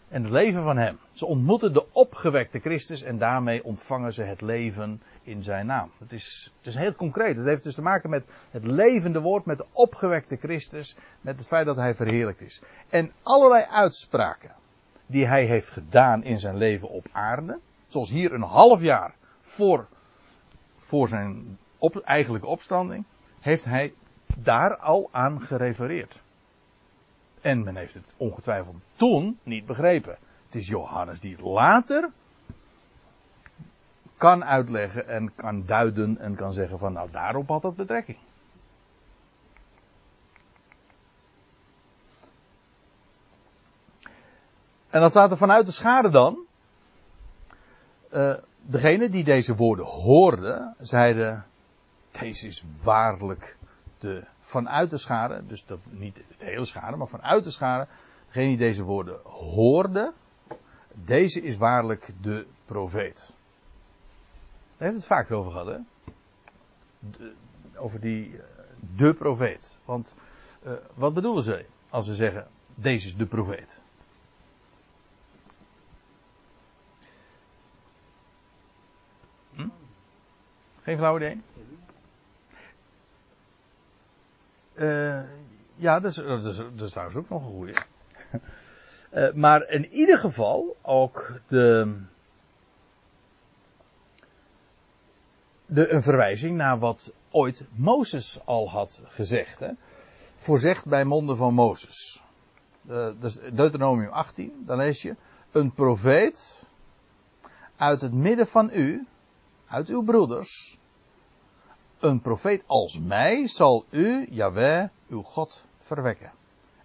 [0.09, 0.97] en het leven van hem.
[1.11, 5.91] Ze ontmoeten de opgewekte Christus en daarmee ontvangen ze het leven in zijn naam.
[5.97, 7.37] Het is, het is heel concreet.
[7.37, 11.47] Het heeft dus te maken met het levende woord, met de opgewekte Christus, met het
[11.47, 12.61] feit dat hij verheerlijkt is.
[12.89, 14.51] En allerlei uitspraken
[15.05, 19.87] die hij heeft gedaan in zijn leven op aarde zoals hier een half jaar voor,
[20.77, 23.05] voor zijn op, eigenlijke opstanding,
[23.39, 23.93] heeft hij
[24.37, 26.21] daar al aan gerefereerd.
[27.41, 30.17] En men heeft het ongetwijfeld toen niet begrepen.
[30.45, 32.09] Het is Johannes die het later
[34.17, 38.17] kan uitleggen en kan duiden en kan zeggen van nou daarop had dat betrekking.
[44.89, 46.45] En dan staat er vanuit de schade dan,
[48.11, 51.45] uh, degene die deze woorden hoorden, zeiden,
[52.19, 53.57] deze is waarlijk
[53.97, 57.87] de, vanuit de schade, dus dat, niet de hele schade, maar vanuit de schade,
[58.25, 60.13] degene die deze woorden hoorde,
[60.93, 63.33] deze is waarlijk de profeet.
[64.77, 65.77] Daar heeft het vaker over gehad, hè?
[67.75, 68.43] Over die, eh,
[68.95, 69.77] de profeet.
[69.85, 70.13] Want,
[70.63, 73.79] uh, wat bedoelen ze als ze zeggen, deze is de profeet?
[79.53, 79.67] Hm?
[80.81, 81.41] Geen flauw idee?
[84.75, 85.21] Uh,
[85.75, 87.73] ja, dat is, dat, is, dat is trouwens ook nog een goede.
[89.13, 91.97] uh, maar in ieder geval ook de,
[95.65, 99.59] de, een verwijzing naar wat ooit Mozes al had gezegd.
[99.59, 99.71] Hè?
[100.35, 102.23] Voorzegd bij monden van Mozes.
[103.19, 105.15] Dus Deuteronomium 18, dan lees je.
[105.51, 106.63] Een profeet
[107.75, 109.07] uit het midden van u,
[109.67, 110.77] uit uw broeders,
[112.03, 116.31] een profeet als mij zal u, Jaweh, uw God, verwekken.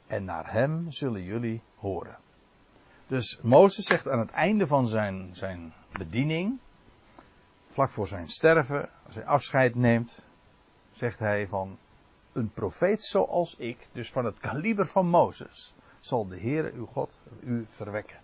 [0.06, 2.18] En naar hem zullen jullie horen.
[3.06, 6.58] Dus Mozes zegt aan het einde van zijn, zijn bediening,
[7.70, 10.28] vlak voor zijn sterven, als hij afscheid neemt,
[10.92, 11.78] zegt hij van
[12.32, 17.20] een profeet zoals ik, dus van het kaliber van Mozes, zal de Heere uw God
[17.40, 18.18] u verwekken.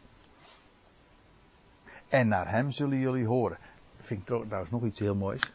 [2.08, 3.58] En naar hem zullen jullie horen.
[3.96, 5.52] Vind ik trouwens nog iets heel moois.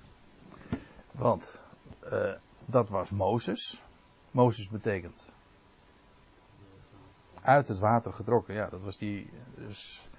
[1.20, 1.62] Want
[2.14, 2.32] uh,
[2.66, 3.84] dat was Mozes.
[4.32, 5.34] Mozes betekent
[7.42, 8.54] uit het water getrokken.
[8.54, 9.30] Ja, dat was die.
[9.56, 10.10] Dus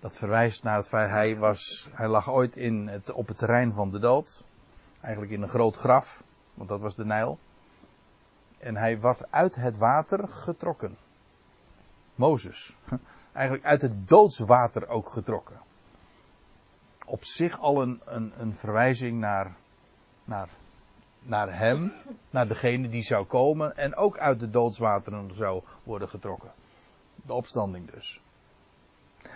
[0.00, 1.88] dat verwijst naar het feit hij was.
[1.90, 4.44] Hij lag ooit in het, op het terrein van de dood.
[5.00, 7.38] Eigenlijk in een groot graf, want dat was de Nijl.
[8.58, 10.96] En hij werd uit het water getrokken.
[12.14, 12.76] Mozes.
[13.32, 15.60] Eigenlijk uit het doodswater ook getrokken.
[17.06, 19.56] Op zich al een, een, een verwijzing naar
[20.24, 20.48] naar,
[21.20, 21.92] naar hem,
[22.30, 26.52] naar degene die zou komen en ook uit de doodswateren zou worden getrokken.
[27.14, 28.20] De opstanding dus.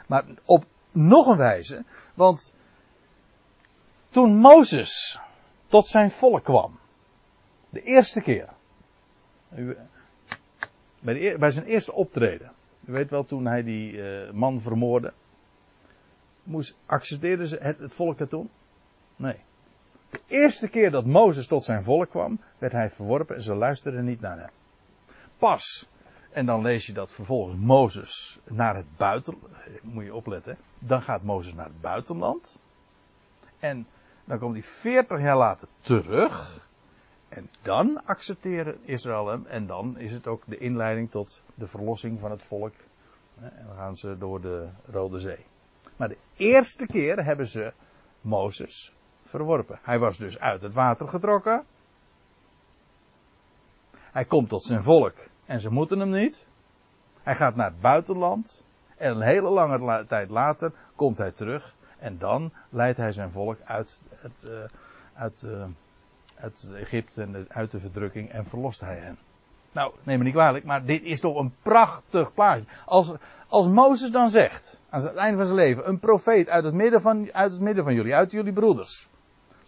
[0.07, 2.55] Maar op nog een wijze, want
[4.09, 5.20] toen Mozes
[5.66, 6.79] tot zijn volk kwam,
[7.70, 8.48] de eerste keer,
[11.01, 12.53] bij, zijn eerste optreden,
[12.85, 15.12] u weet wel toen hij die uh, man vermoordde,
[16.42, 18.51] moest, accepteerden ze het, het volk het toen?
[19.16, 19.37] Nee.
[20.11, 24.05] De eerste keer dat Mozes tot zijn volk kwam, werd hij verworpen en ze luisterden
[24.05, 24.51] niet naar hem.
[25.38, 25.88] Pas,
[26.31, 31.23] en dan lees je dat vervolgens Mozes naar het buitenland, moet je opletten, dan gaat
[31.23, 32.61] Mozes naar het buitenland.
[33.59, 33.87] En
[34.25, 36.66] dan komt hij 40 jaar later terug.
[37.29, 39.47] En dan accepteren Israël hem.
[39.47, 42.75] En dan is het ook de inleiding tot de verlossing van het volk.
[43.40, 45.44] En dan gaan ze door de Rode Zee.
[45.97, 47.73] Maar de eerste keer hebben ze
[48.21, 48.92] Mozes
[49.29, 49.79] verworpen.
[49.83, 51.64] Hij was dus uit het water getrokken.
[53.93, 55.14] Hij komt tot zijn volk
[55.45, 56.47] en ze moeten hem niet.
[57.23, 58.64] Hij gaat naar het buitenland.
[58.97, 61.75] En een hele lange tijd later komt hij terug.
[61.99, 64.47] En dan leidt hij zijn volk uit, het,
[65.14, 65.64] uit, uh,
[66.35, 69.19] uit Egypte en uit de verdrukking en verlost hij hen.
[69.73, 72.64] Nou, neem me niet kwalijk, maar dit is toch een prachtig plaatje.
[72.85, 73.14] Als,
[73.49, 77.01] als Mozes dan zegt, aan het einde van zijn leven, een profeet uit het midden
[77.01, 79.09] van, uit het midden van jullie, uit jullie broeders.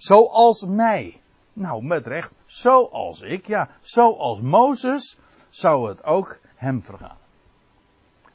[0.00, 1.20] Zoals mij.
[1.52, 2.32] Nou, met recht.
[2.44, 3.68] Zoals ik, ja.
[3.80, 7.16] Zoals Mozes zou het ook hem vergaan.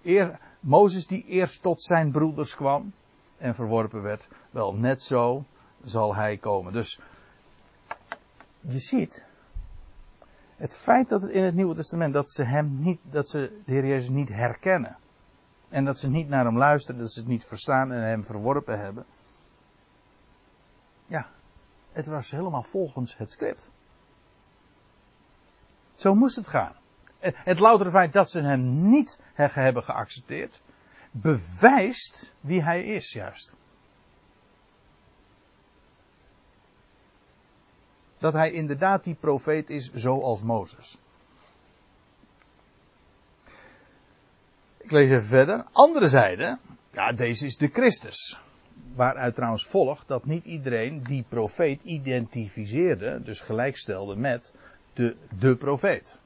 [0.04, 2.94] Eer, Mozes die eerst tot zijn broeders kwam
[3.38, 4.28] en verworpen werd.
[4.50, 5.46] Wel, net zo
[5.84, 6.74] zal hij komen.
[6.74, 7.00] Dus,
[8.60, 9.28] je ziet,
[10.56, 13.72] het feit dat het in het Nieuwe Testament, dat ze hem niet, dat ze de
[13.72, 14.98] Heer Jezus niet herkennen.
[15.70, 18.80] En dat ze niet naar hem luisteren, dat ze het niet verstaan en hem verworpen
[18.80, 19.06] hebben.
[21.06, 21.28] Ja,
[21.96, 23.72] het was helemaal volgens het script.
[25.96, 26.76] Zo moest het gaan.
[27.20, 30.62] Het loutere feit dat ze hem niet hebben geaccepteerd,
[31.12, 33.56] bewijst wie hij is juist.
[38.18, 40.98] Dat hij inderdaad die profeet is zoals Mozes.
[44.78, 45.66] Ik lees even verder.
[45.72, 46.58] Andere zijde,
[46.92, 48.40] ja, deze is de Christus.
[48.96, 54.56] Waaruit trouwens volgt dat niet iedereen die profeet identificeerde, dus gelijkstelde met
[54.94, 56.20] de, de profeet.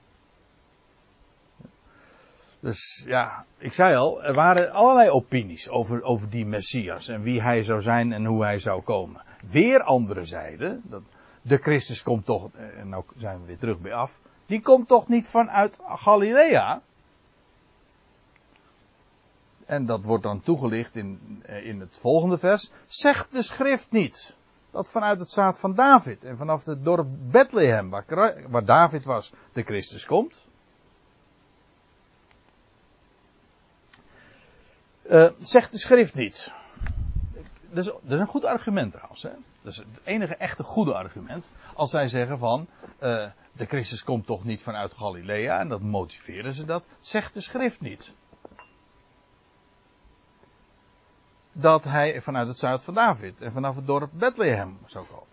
[2.60, 7.42] Dus ja, ik zei al, er waren allerlei opinies over, over die Messias en wie
[7.42, 9.22] hij zou zijn en hoe hij zou komen.
[9.52, 11.02] Weer andere zeiden, dat
[11.42, 15.08] de Christus komt toch, en nou zijn we weer terug bij af, die komt toch
[15.08, 16.82] niet vanuit Galilea?
[19.70, 22.72] En dat wordt dan toegelicht in, eh, in het volgende vers.
[22.88, 24.36] Zegt de schrift niet
[24.72, 28.06] dat vanuit het zaad van David en vanaf het dorp Bethlehem, waar,
[28.50, 30.46] waar David was, de Christus komt?
[35.02, 36.54] Eh, zegt de schrift niet.
[37.70, 39.24] Dat is, dat is een goed argument trouwens.
[39.24, 39.32] Hè?
[39.62, 41.50] Dat is het enige echte goede argument.
[41.74, 46.54] Als zij zeggen van, eh, de Christus komt toch niet vanuit Galilea, en dat motiveren
[46.54, 48.14] ze dat, zegt de schrift niet.
[51.60, 55.28] Dat hij vanuit het zuid van David en vanaf het dorp Bethlehem zou komen.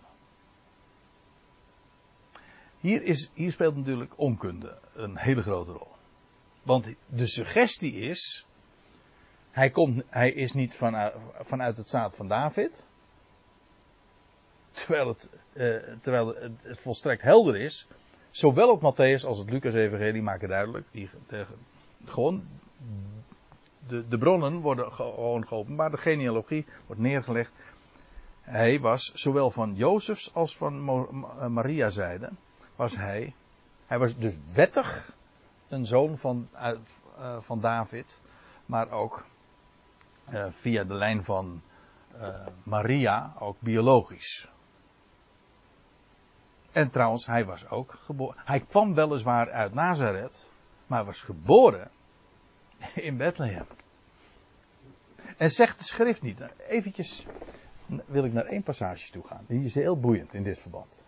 [2.81, 5.95] Hier, is, hier speelt natuurlijk onkunde een hele grote rol.
[6.63, 8.47] Want de suggestie is,
[9.51, 12.87] hij, komt, hij is niet vanuit, vanuit het zaad van David.
[14.71, 17.89] Terwijl het, eh, terwijl het, volstrekt helder is.
[18.31, 20.87] Zowel het Matthäus als het Lucas-evangelie maken duidelijk.
[20.91, 21.11] Die
[22.05, 22.49] gewoon,
[23.89, 25.93] de, de bronnen worden gewoon geopenbaard.
[25.93, 27.53] De genealogie wordt neergelegd.
[28.41, 32.31] Hij was zowel van Jozefs als van Ma- Maria zijde.
[32.77, 33.35] Was hij.
[33.87, 35.15] Hij was dus wettig
[35.69, 36.73] een zoon van, eh,
[37.41, 38.21] van David.
[38.67, 39.25] Maar ook
[40.25, 41.63] eh, via de lijn van
[42.19, 44.49] eh, Maria ook biologisch.
[46.73, 48.37] En trouwens, hij was ook geboren.
[48.45, 50.51] Hij kwam weliswaar uit Nazareth,
[50.87, 51.91] maar was geboren
[53.09, 53.67] in Bethlehem.
[55.37, 56.39] En zegt de schrift niet.
[56.39, 57.27] Nou, Eventjes
[58.07, 59.45] wil ik naar één passage toe gaan.
[59.47, 61.05] Die is heel boeiend in dit verband.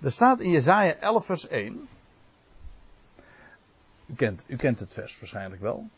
[0.00, 1.88] Er staat in Jezaja 11 vers 1.
[4.06, 5.88] U kent, u kent het vers waarschijnlijk wel.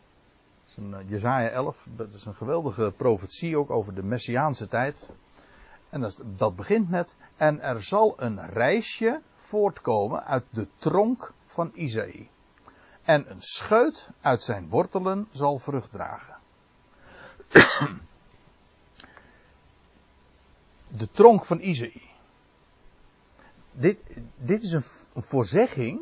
[0.62, 4.68] Het is een, eh, Jezaja 11, dat is een geweldige profetie ook over de Messiaanse
[4.68, 5.12] tijd.
[5.88, 11.70] En dat, dat begint met, en er zal een reisje voortkomen uit de tronk van
[11.74, 12.28] Isaïe.
[13.02, 16.36] En een scheut uit zijn wortelen zal vrucht dragen.
[20.88, 22.08] De tronk van Isaïe.
[23.72, 24.00] Dit,
[24.36, 24.82] dit is een,
[25.22, 26.00] voorzegging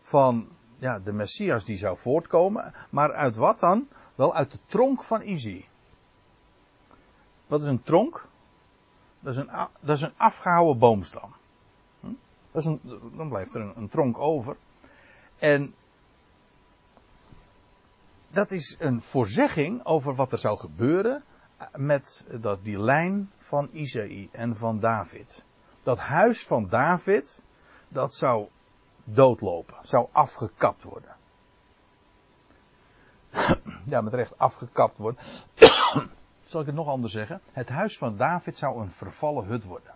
[0.00, 2.74] van ja, de Messias die zou voortkomen.
[2.90, 3.88] Maar uit wat dan?
[4.14, 5.64] Wel uit de tronk van Isaïe.
[7.46, 8.28] Wat is een tronk?
[9.20, 11.34] Dat is een, dat is een afgehouwen boomstam.
[12.00, 12.12] Hm?
[12.50, 12.80] Dat is een,
[13.16, 14.56] dan blijft er een, een tronk over.
[15.40, 15.74] En
[18.30, 21.24] dat is een voorzegging over wat er zou gebeuren
[21.74, 25.44] met dat, die lijn van Isaïe en van David.
[25.82, 27.44] Dat huis van David,
[27.88, 28.48] dat zou
[29.04, 31.16] doodlopen, zou afgekapt worden.
[33.84, 35.22] Ja, met recht afgekapt worden.
[36.44, 37.40] Zal ik het nog anders zeggen?
[37.52, 39.94] Het huis van David zou een vervallen hut worden.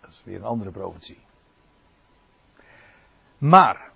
[0.00, 1.24] Dat is weer een andere profetie.
[3.42, 3.90] Maar,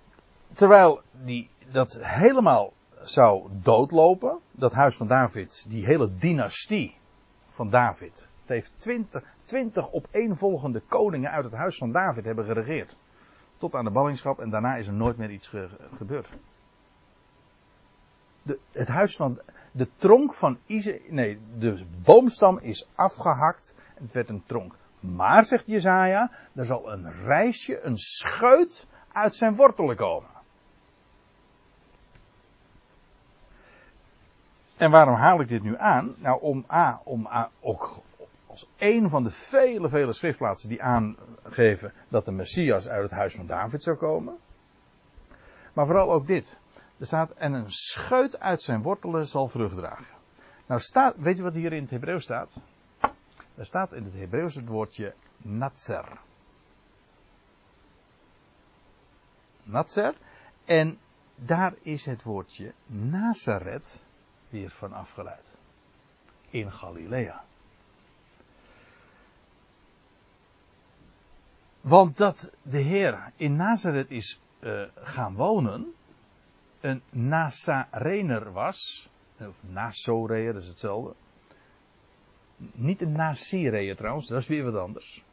[0.53, 6.95] terwijl die, dat helemaal zou doodlopen, dat huis van David, die hele dynastie
[7.49, 12.97] van David, het heeft twintig, twintig opeenvolgende koningen uit het huis van David hebben geregeerd.
[13.57, 16.29] Tot aan de ballingschap en daarna is er nooit meer iets ge- gebeurd.
[18.41, 19.39] De, het huis van,
[19.71, 24.75] de tronk van Ize, nee, de boomstam is afgehakt het werd een tronk.
[24.99, 30.29] Maar, zegt Jezaja, er zal een reisje, een scheut uit zijn wortelen komen.
[34.77, 36.15] En waarom haal ik dit nu aan?
[36.17, 38.01] Nou, om A, om A, ook
[38.47, 43.35] als een van de vele, vele schriftplaatsen die aangeven dat de Messias uit het huis
[43.35, 44.37] van David zou komen.
[45.73, 46.59] Maar vooral ook dit.
[46.97, 50.15] Er staat, en een scheut uit zijn wortelen zal vrucht dragen.
[50.65, 52.61] Nou staat, weet je wat hier in het Hebreeuws staat?
[53.55, 56.05] Er staat in het Hebreeuws het woordje natzer.
[60.65, 60.99] En
[61.35, 64.03] daar is het woordje Nazareth
[64.49, 65.55] weer van afgeleid.
[66.49, 67.43] In Galilea.
[71.81, 75.93] Want dat de Heer in Nazareth is uh, gaan wonen,
[76.81, 81.13] een Nazarener was, of Nazoreër, dat is hetzelfde.
[82.57, 85.23] Niet een Nazireër trouwens, dat is weer wat anders.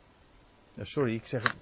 [0.83, 1.57] Sorry, ik zeg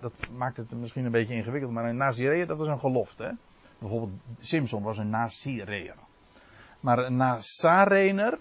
[0.00, 3.22] dat maakt het misschien een beetje ingewikkeld, maar een Nazireër, dat is een gelofte.
[3.24, 3.32] Hè?
[3.78, 5.94] Bijvoorbeeld Simpson was een Nazireër.
[6.80, 8.38] Maar een Nazarener,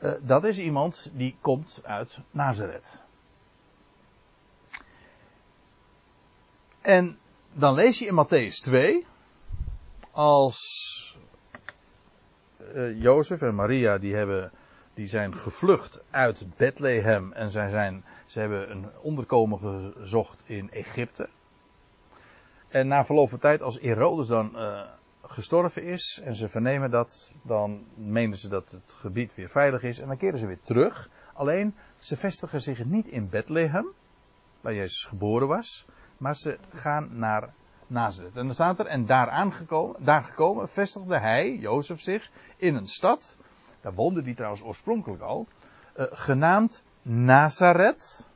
[0.00, 3.02] uh, dat is iemand die komt uit Nazareth.
[6.80, 7.18] En
[7.52, 9.06] dan lees je in Matthäus 2,
[10.10, 11.18] als
[12.74, 14.52] uh, Jozef en Maria die, hebben,
[14.94, 21.28] die zijn gevlucht uit Bethlehem en zij zijn, ze hebben een onderkomen gezocht in Egypte.
[22.68, 24.80] En na verloop van tijd, als Herodes dan uh,
[25.22, 29.98] gestorven is en ze vernemen dat, dan menen ze dat het gebied weer veilig is
[29.98, 31.10] en dan keren ze weer terug.
[31.34, 33.86] Alleen ze vestigen zich niet in Bethlehem,
[34.60, 35.86] waar Jezus geboren was,
[36.16, 37.52] maar ze gaan naar
[37.86, 38.36] Nazareth.
[38.36, 42.86] En dan staat er, en daar, aangekomen, daar gekomen vestigde hij, Jozef, zich in een
[42.86, 43.36] stad,
[43.84, 45.46] daar woonde hij trouwens oorspronkelijk al,
[45.94, 48.28] eh, genaamd Nazareth.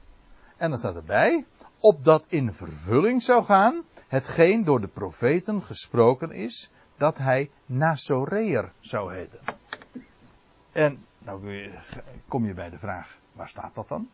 [0.57, 1.47] En dan staat erbij,
[1.79, 9.15] opdat in vervulling zou gaan hetgeen door de profeten gesproken is, dat hij Nazoreer zou
[9.15, 9.41] heten.
[10.73, 11.71] En nou
[12.29, 14.09] kom je bij de vraag, waar staat dat dan?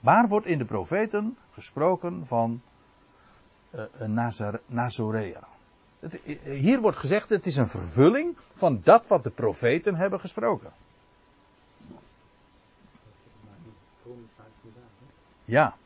[0.00, 2.62] Waar wordt in de profeten gesproken van
[3.70, 5.42] uh, Nazar, Nazoreer?
[6.00, 10.72] Het, hier wordt gezegd, het is een vervulling van dat wat de profeten hebben gesproken.
[15.44, 15.76] Ja.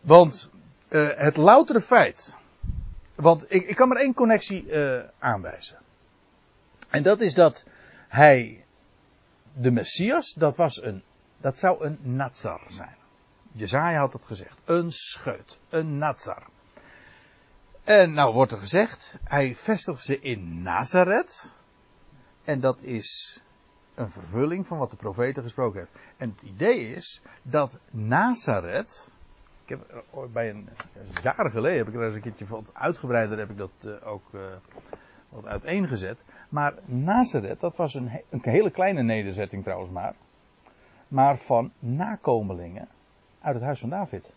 [0.00, 0.50] Want
[0.88, 2.36] uh, het loutere feit.
[3.14, 5.78] Want ik, ik kan maar één connectie uh, aanwijzen.
[6.88, 7.64] En dat is dat
[8.08, 8.64] hij,
[9.52, 11.02] de Messias, dat, was een,
[11.36, 12.96] dat zou een Nazar zijn.
[13.52, 14.58] Jezaja had het gezegd.
[14.64, 15.58] Een scheut.
[15.68, 16.46] Een Nazar.
[17.88, 21.56] En nou wordt er gezegd, hij vestigt ze in Nazareth.
[22.44, 23.40] En dat is
[23.94, 25.92] een vervulling van wat de profeten gesproken heeft.
[26.16, 29.16] En het idee is dat Nazareth.
[29.64, 30.68] Ik heb bij een,
[31.22, 34.30] jaren geleden heb ik er eens een keertje wat uitgebreider heb ik dat uh, ook
[35.28, 36.24] wat uiteengezet.
[36.48, 40.14] Maar Nazareth, dat was een, een hele kleine nederzetting trouwens maar.
[41.08, 42.88] Maar van nakomelingen
[43.40, 44.30] uit het huis van David.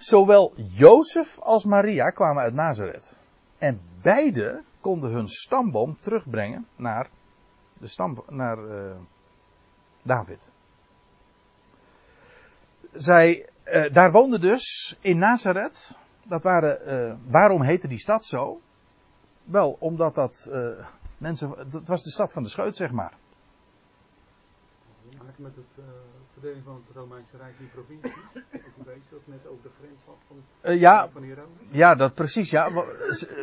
[0.00, 3.16] Zowel Jozef als Maria kwamen uit Nazareth.
[3.58, 7.08] En beide konden hun stamboom terugbrengen naar,
[7.78, 8.96] de stam, naar uh,
[10.02, 10.48] David.
[12.92, 15.96] Zij, uh, daar woonde dus in Nazareth.
[16.26, 18.60] Dat waren, uh, waarom heette die stad zo?
[19.44, 20.50] Wel, omdat dat
[21.18, 21.54] mensen.
[21.70, 23.12] Het was de stad van de scheut, zeg maar.
[25.36, 25.84] Met het
[26.32, 28.12] verdeling van het Romeinse Rijk in provincies.
[28.78, 31.70] Ook weet dat net ook de grens had van, uh, ja, van Herodes.
[31.70, 32.70] Ja, dat precies, ja.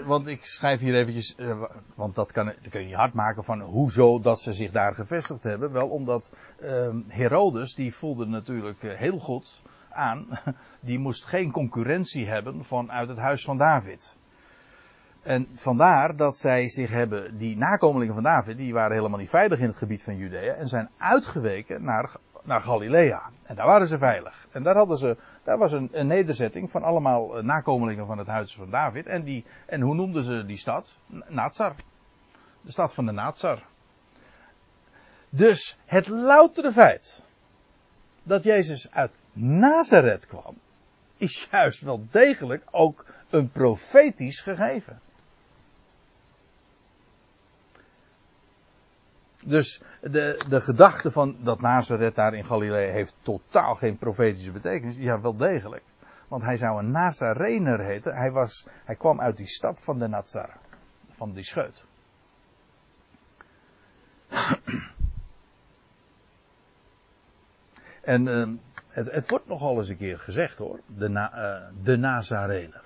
[0.05, 1.63] Want ik schrijf hier eventjes, uh,
[1.95, 4.95] want dat, kan, dat kun je niet hard maken van hoezo dat ze zich daar
[4.95, 5.72] gevestigd hebben.
[5.72, 10.28] Wel omdat uh, Herodes, die voelde natuurlijk heel goed aan,
[10.80, 14.18] die moest geen concurrentie hebben vanuit het huis van David.
[15.28, 19.59] En vandaar dat zij zich hebben, die nakomelingen van David, die waren helemaal niet veilig
[19.59, 23.30] in het gebied van Judea en zijn uitgeweken naar naar Galilea.
[23.43, 24.47] En daar waren ze veilig.
[24.51, 28.55] En daar, hadden ze, daar was een, een nederzetting van allemaal nakomelingen van het huis
[28.55, 29.05] van David.
[29.05, 30.97] En, die, en hoe noemden ze die stad?
[31.28, 31.75] Nazar.
[32.61, 33.63] De stad van de Nazar.
[35.30, 37.23] Dus het loutere feit
[38.23, 40.57] dat Jezus uit Nazareth kwam,
[41.17, 44.99] is juist wel degelijk ook een profetisch gegeven.
[49.48, 54.95] Dus de, de gedachte van dat Nazareth daar in Galilea heeft totaal geen profetische betekenis.
[54.95, 55.84] Ja, wel degelijk.
[56.28, 58.16] Want hij zou een Nazarener heten.
[58.16, 60.50] Hij, was, hij kwam uit die stad van de Nazar.
[61.10, 61.86] Van die scheut.
[68.02, 68.48] En uh,
[68.88, 70.80] het, het, wordt nogal eens een keer gezegd hoor.
[70.86, 72.84] De, na, uh, de Nazarener.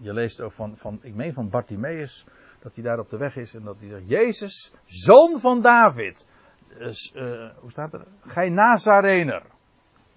[0.00, 2.26] Je leest ook van, van, ik meen van Bartimaeus
[2.58, 6.26] dat hij daar op de weg is en dat hij zegt, Jezus, zoon van David.
[6.78, 8.06] Dus, uh, hoe staat er?
[8.20, 9.42] Gij Nazarener.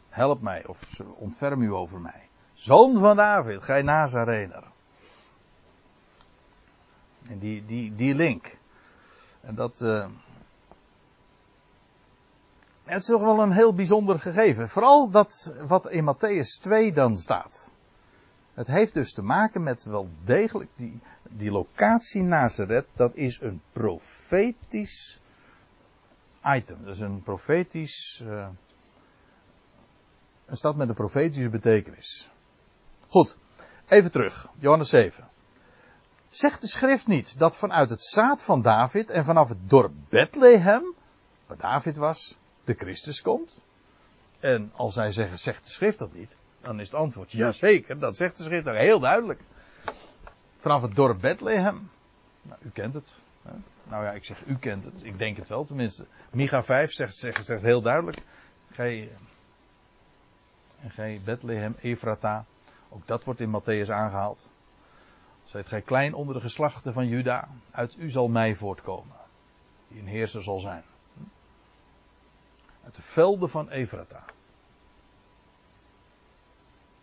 [0.09, 2.29] Help mij of ontferm u over mij.
[2.53, 4.63] Zoon van David, gij Nazarener.
[7.27, 8.57] En die, die, die link.
[9.41, 9.81] En dat.
[9.81, 10.07] Uh,
[12.83, 14.69] het is toch wel een heel bijzonder gegeven.
[14.69, 17.75] Vooral dat wat in Matthäus 2 dan staat.
[18.61, 20.99] Het heeft dus te maken met wel degelijk die,
[21.29, 25.19] die locatie Nazareth, dat is een profetisch
[26.43, 26.85] item.
[26.85, 28.21] Dat is een profetisch.
[28.25, 28.47] Uh,
[30.45, 32.29] een stad met een profetische betekenis.
[33.07, 33.37] Goed,
[33.87, 34.47] even terug.
[34.59, 35.27] Johannes 7.
[36.29, 40.93] Zegt de schrift niet dat vanuit het zaad van David en vanaf het dorp Bethlehem,
[41.47, 43.61] waar David was, de Christus komt?
[44.39, 48.17] En als zij zeggen, zegt de schrift dat niet, dan is het antwoord, jazeker, dat
[48.17, 49.41] zegt de schrift heel duidelijk.
[50.57, 51.89] Vanaf het dorp Bethlehem.
[52.41, 53.19] Nou, u kent het.
[53.41, 53.51] Hè?
[53.83, 55.03] Nou ja, ik zeg u kent het.
[55.03, 56.05] Ik denk het wel tenminste.
[56.31, 58.21] Micha 5 zegt, zegt, zegt heel duidelijk.
[58.71, 59.11] Gij,
[60.87, 62.45] gij Bethlehem, Efrata.
[62.89, 64.49] Ook dat wordt in Matthäus aangehaald.
[65.43, 67.47] Zijt gij klein onder de geslachten van Juda.
[67.71, 69.15] Uit u zal mij voortkomen.
[69.87, 70.83] Die een heerser zal zijn.
[72.83, 74.23] Uit de velden van Efrata.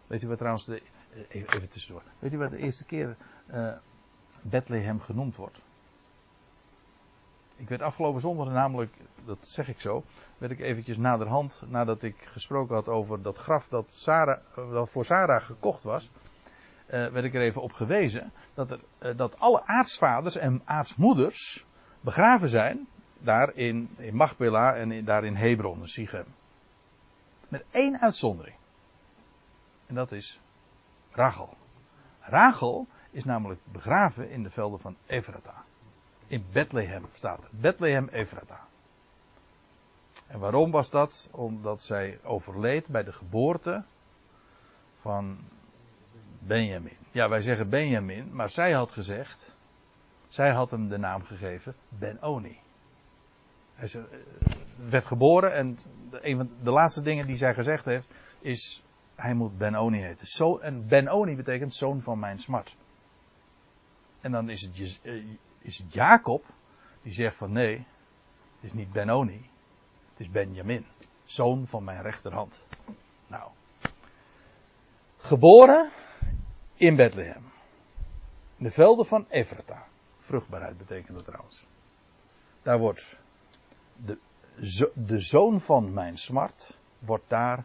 [0.09, 0.83] Weet u wat trouwens de
[1.13, 2.03] eh, even, even tussendoor.
[2.19, 3.73] Weet u wat de eerste keer eh,
[4.43, 5.61] Bethlehem genoemd wordt?
[7.57, 8.95] Ik werd afgelopen zondag namelijk,
[9.25, 10.05] dat zeg ik zo,
[10.39, 14.91] werd ik eventjes naderhand, nadat ik gesproken had over dat graf dat, Sarah, eh, dat
[14.91, 16.11] voor Sarah gekocht was,
[16.87, 21.65] werd ik er even op gewezen dat, er, dat alle aartsvaders en aartsmoeders
[22.01, 22.87] begraven zijn
[23.19, 26.25] daar in, in en daar in Hebron, in Sichem.
[27.49, 28.57] Met één uitzondering.
[29.89, 30.41] En dat is
[31.11, 31.57] Rachel.
[32.21, 35.65] Rachel is namelijk begraven in de velden van Efrata.
[36.27, 37.49] In Bethlehem staat.
[37.51, 38.67] Bethlehem Efrata.
[40.27, 41.29] En waarom was dat?
[41.33, 43.85] Omdat zij overleed bij de geboorte
[45.01, 45.39] van
[46.39, 46.97] Benjamin.
[47.11, 49.57] Ja, wij zeggen Benjamin, maar zij had gezegd,
[50.29, 52.59] zij had hem de naam gegeven Ben-Oni.
[53.75, 53.91] Hij
[54.77, 55.79] werd geboren en
[56.11, 58.09] een van de laatste dingen die zij gezegd heeft
[58.41, 58.83] is,
[59.19, 60.27] hij moet Ben-Oni heten.
[60.27, 62.77] Zo, en Ben-Oni betekent zoon van mijn smart.
[64.21, 65.25] En dan is het, eh,
[65.59, 66.45] is het Jacob
[67.03, 67.77] die zegt van nee,
[68.55, 69.51] het is niet Benoni,
[70.11, 70.87] het is Benjamin,
[71.25, 72.65] zoon van mijn rechterhand.
[73.27, 73.51] Nou,
[75.17, 75.91] geboren
[76.75, 77.45] in Bethlehem,
[78.57, 79.87] in de velden van Ephrata.
[80.19, 81.67] Vruchtbaarheid betekent dat trouwens.
[82.63, 83.19] Daar wordt
[83.97, 84.19] de,
[84.95, 87.65] de zoon van mijn smart, wordt daar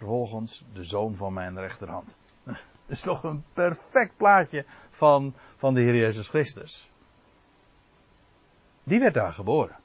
[0.00, 2.16] vervolgens de zoon van mijn rechterhand.
[2.44, 6.90] Dat is toch een perfect plaatje van, van de Heer Jezus Christus.
[8.84, 9.76] Die werd daar geboren.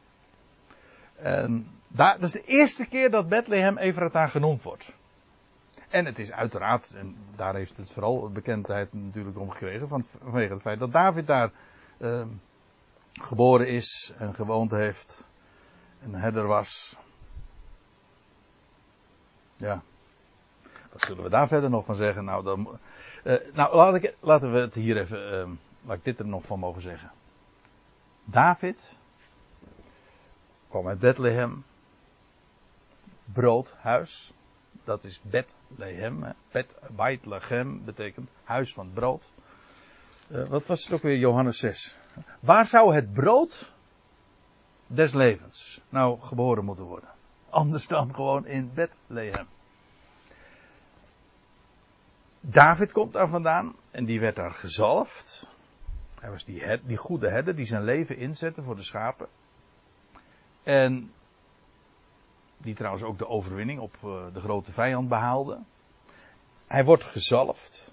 [1.16, 4.94] En daar, dat is de eerste keer dat Bethlehem Efrata genoemd wordt.
[5.90, 10.54] En het is uiteraard, en daar heeft het vooral bekendheid natuurlijk om gekregen, van, vanwege
[10.54, 11.52] het feit dat David daar
[11.98, 12.26] uh,
[13.14, 15.28] geboren is en gewoond heeft.
[16.00, 16.98] En herder was.
[19.56, 19.84] Ja.
[20.96, 22.26] Wat zullen we daar verder nog van zeggen?
[22.26, 22.80] Nou, dan,
[23.24, 25.50] uh, nou laat ik, laten we het hier even, uh,
[25.82, 27.12] laat ik dit er nog van mogen zeggen.
[28.24, 28.98] David
[30.70, 31.64] kwam uit Bethlehem.
[33.26, 34.34] Broodhuis.
[34.84, 36.34] Dat is Bethlehem.
[36.52, 39.32] Bet, Bethlehem betekent huis van brood.
[40.28, 41.96] Uh, wat was het ook weer, Johannes 6?
[42.40, 43.74] Waar zou het brood
[44.88, 47.10] des levens nou geboren moeten worden?
[47.50, 49.48] Anders dan gewoon in Bethlehem.
[52.48, 55.50] David komt daar vandaan en die werd daar gezalfd.
[56.20, 59.28] Hij was die, die goede herder die zijn leven inzette voor de schapen.
[60.64, 61.12] En
[62.58, 65.60] die trouwens ook de overwinning op uh, de grote vijand behaalde.
[66.68, 67.92] Hij wordt gezalfd.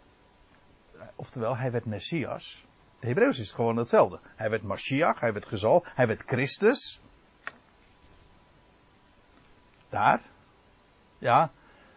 [1.17, 2.65] Oftewel, hij werd Messias.
[3.01, 4.19] De Hebreeuws is gewoon hetzelfde.
[4.37, 7.01] Hij werd Mashiach, hij werd gezalfd, hij werd Christus.
[9.89, 10.21] Daar.
[11.19, 11.51] Ja.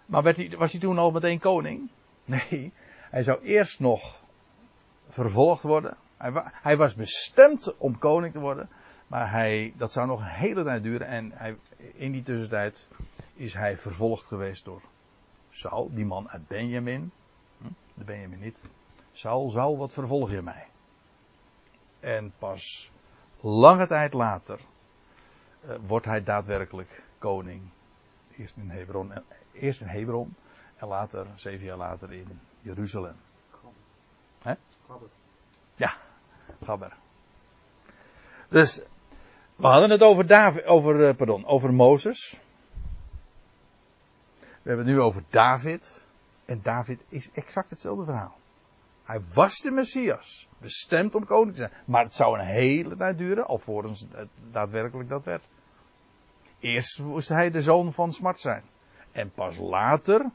[0.05, 1.89] Maar werd hij, was hij toen al meteen koning?
[2.49, 2.73] Nee,
[3.09, 4.21] hij zou eerst nog
[5.09, 5.97] vervolgd worden.
[6.17, 8.69] Hij, hij, was bestemd om koning te worden.
[9.07, 11.07] Maar hij, dat zou nog een hele tijd duren.
[11.07, 11.57] En hij,
[11.93, 12.87] in die tussentijd
[13.33, 14.81] is hij vervolgd geweest door
[15.49, 17.11] Saul, die man uit Benjamin.
[17.57, 18.69] Hm, de Benjamin niet.
[19.11, 20.67] Saul, Saul, wat vervolg je mij?
[21.99, 22.91] En pas
[23.39, 24.59] lange tijd later
[25.65, 27.61] uh, wordt hij daadwerkelijk koning.
[28.37, 29.13] Eerst in Hebron,
[29.51, 30.35] eerst in Hebron
[30.85, 33.15] en later, zeven jaar later, in Jeruzalem.
[34.41, 34.53] Hè?
[35.75, 35.97] Ja,
[36.63, 36.93] Gabber.
[38.49, 38.83] Dus,
[39.55, 42.39] we hadden het over, David, over, uh, pardon, over Mozes.
[44.39, 46.07] We hebben het nu over David.
[46.45, 48.37] En David is exact hetzelfde verhaal.
[49.03, 50.47] Hij was de Messias.
[50.57, 51.71] Bestemd om koning te zijn.
[51.85, 55.43] Maar het zou een hele tijd duren, alvorens het daadwerkelijk dat werd.
[56.59, 58.63] Eerst moest hij de zoon van Smart zijn.
[59.11, 60.31] En pas later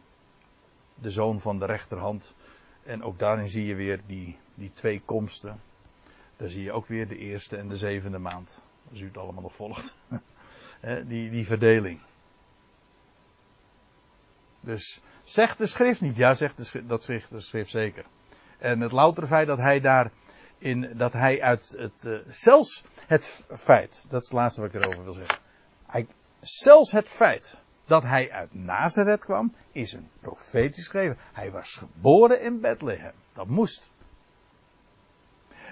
[1.01, 2.35] de zoon van de rechterhand.
[2.83, 5.61] En ook daarin zie je weer die, die twee komsten.
[6.37, 8.63] Daar zie je ook weer de eerste en de zevende maand.
[8.91, 9.97] Als u het allemaal nog volgt.
[11.07, 12.01] die, die verdeling.
[14.61, 16.17] Dus zegt de schrift niet?
[16.17, 18.05] Ja, zegt de schrift, dat zegt de schrift zeker.
[18.59, 20.11] En het loutere feit dat hij daar
[20.59, 24.81] in, dat hij uit het, uh, zelfs het feit, dat is het laatste wat ik
[24.81, 25.39] erover wil zeggen.
[25.87, 26.07] Hij,
[26.41, 27.57] zelfs het feit
[27.91, 31.18] dat hij uit Nazareth kwam, is een profetisch geschreven.
[31.32, 33.12] Hij was geboren in Bethlehem.
[33.32, 33.91] Dat moest.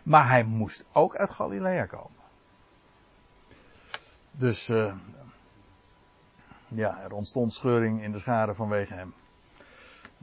[0.02, 2.22] Maar hij moest ook uit Galilea komen.
[4.30, 4.94] Dus, uh,
[6.68, 9.14] ja, er ontstond scheuring in de scharen vanwege hem.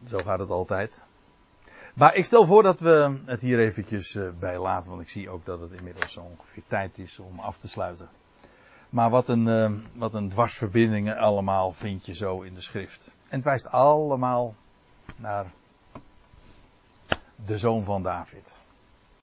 [0.07, 1.03] Zo gaat het altijd.
[1.93, 5.29] Maar ik stel voor dat we het hier eventjes uh, bij laten, want ik zie
[5.29, 8.09] ook dat het inmiddels zo ongeveer tijd is om af te sluiten.
[8.95, 13.13] Maar wat een, uh, wat een dwarsverbindingen allemaal vind je zo in de schrift.
[13.27, 14.55] En het wijst allemaal
[15.15, 15.45] naar
[17.45, 18.63] de zoon van David.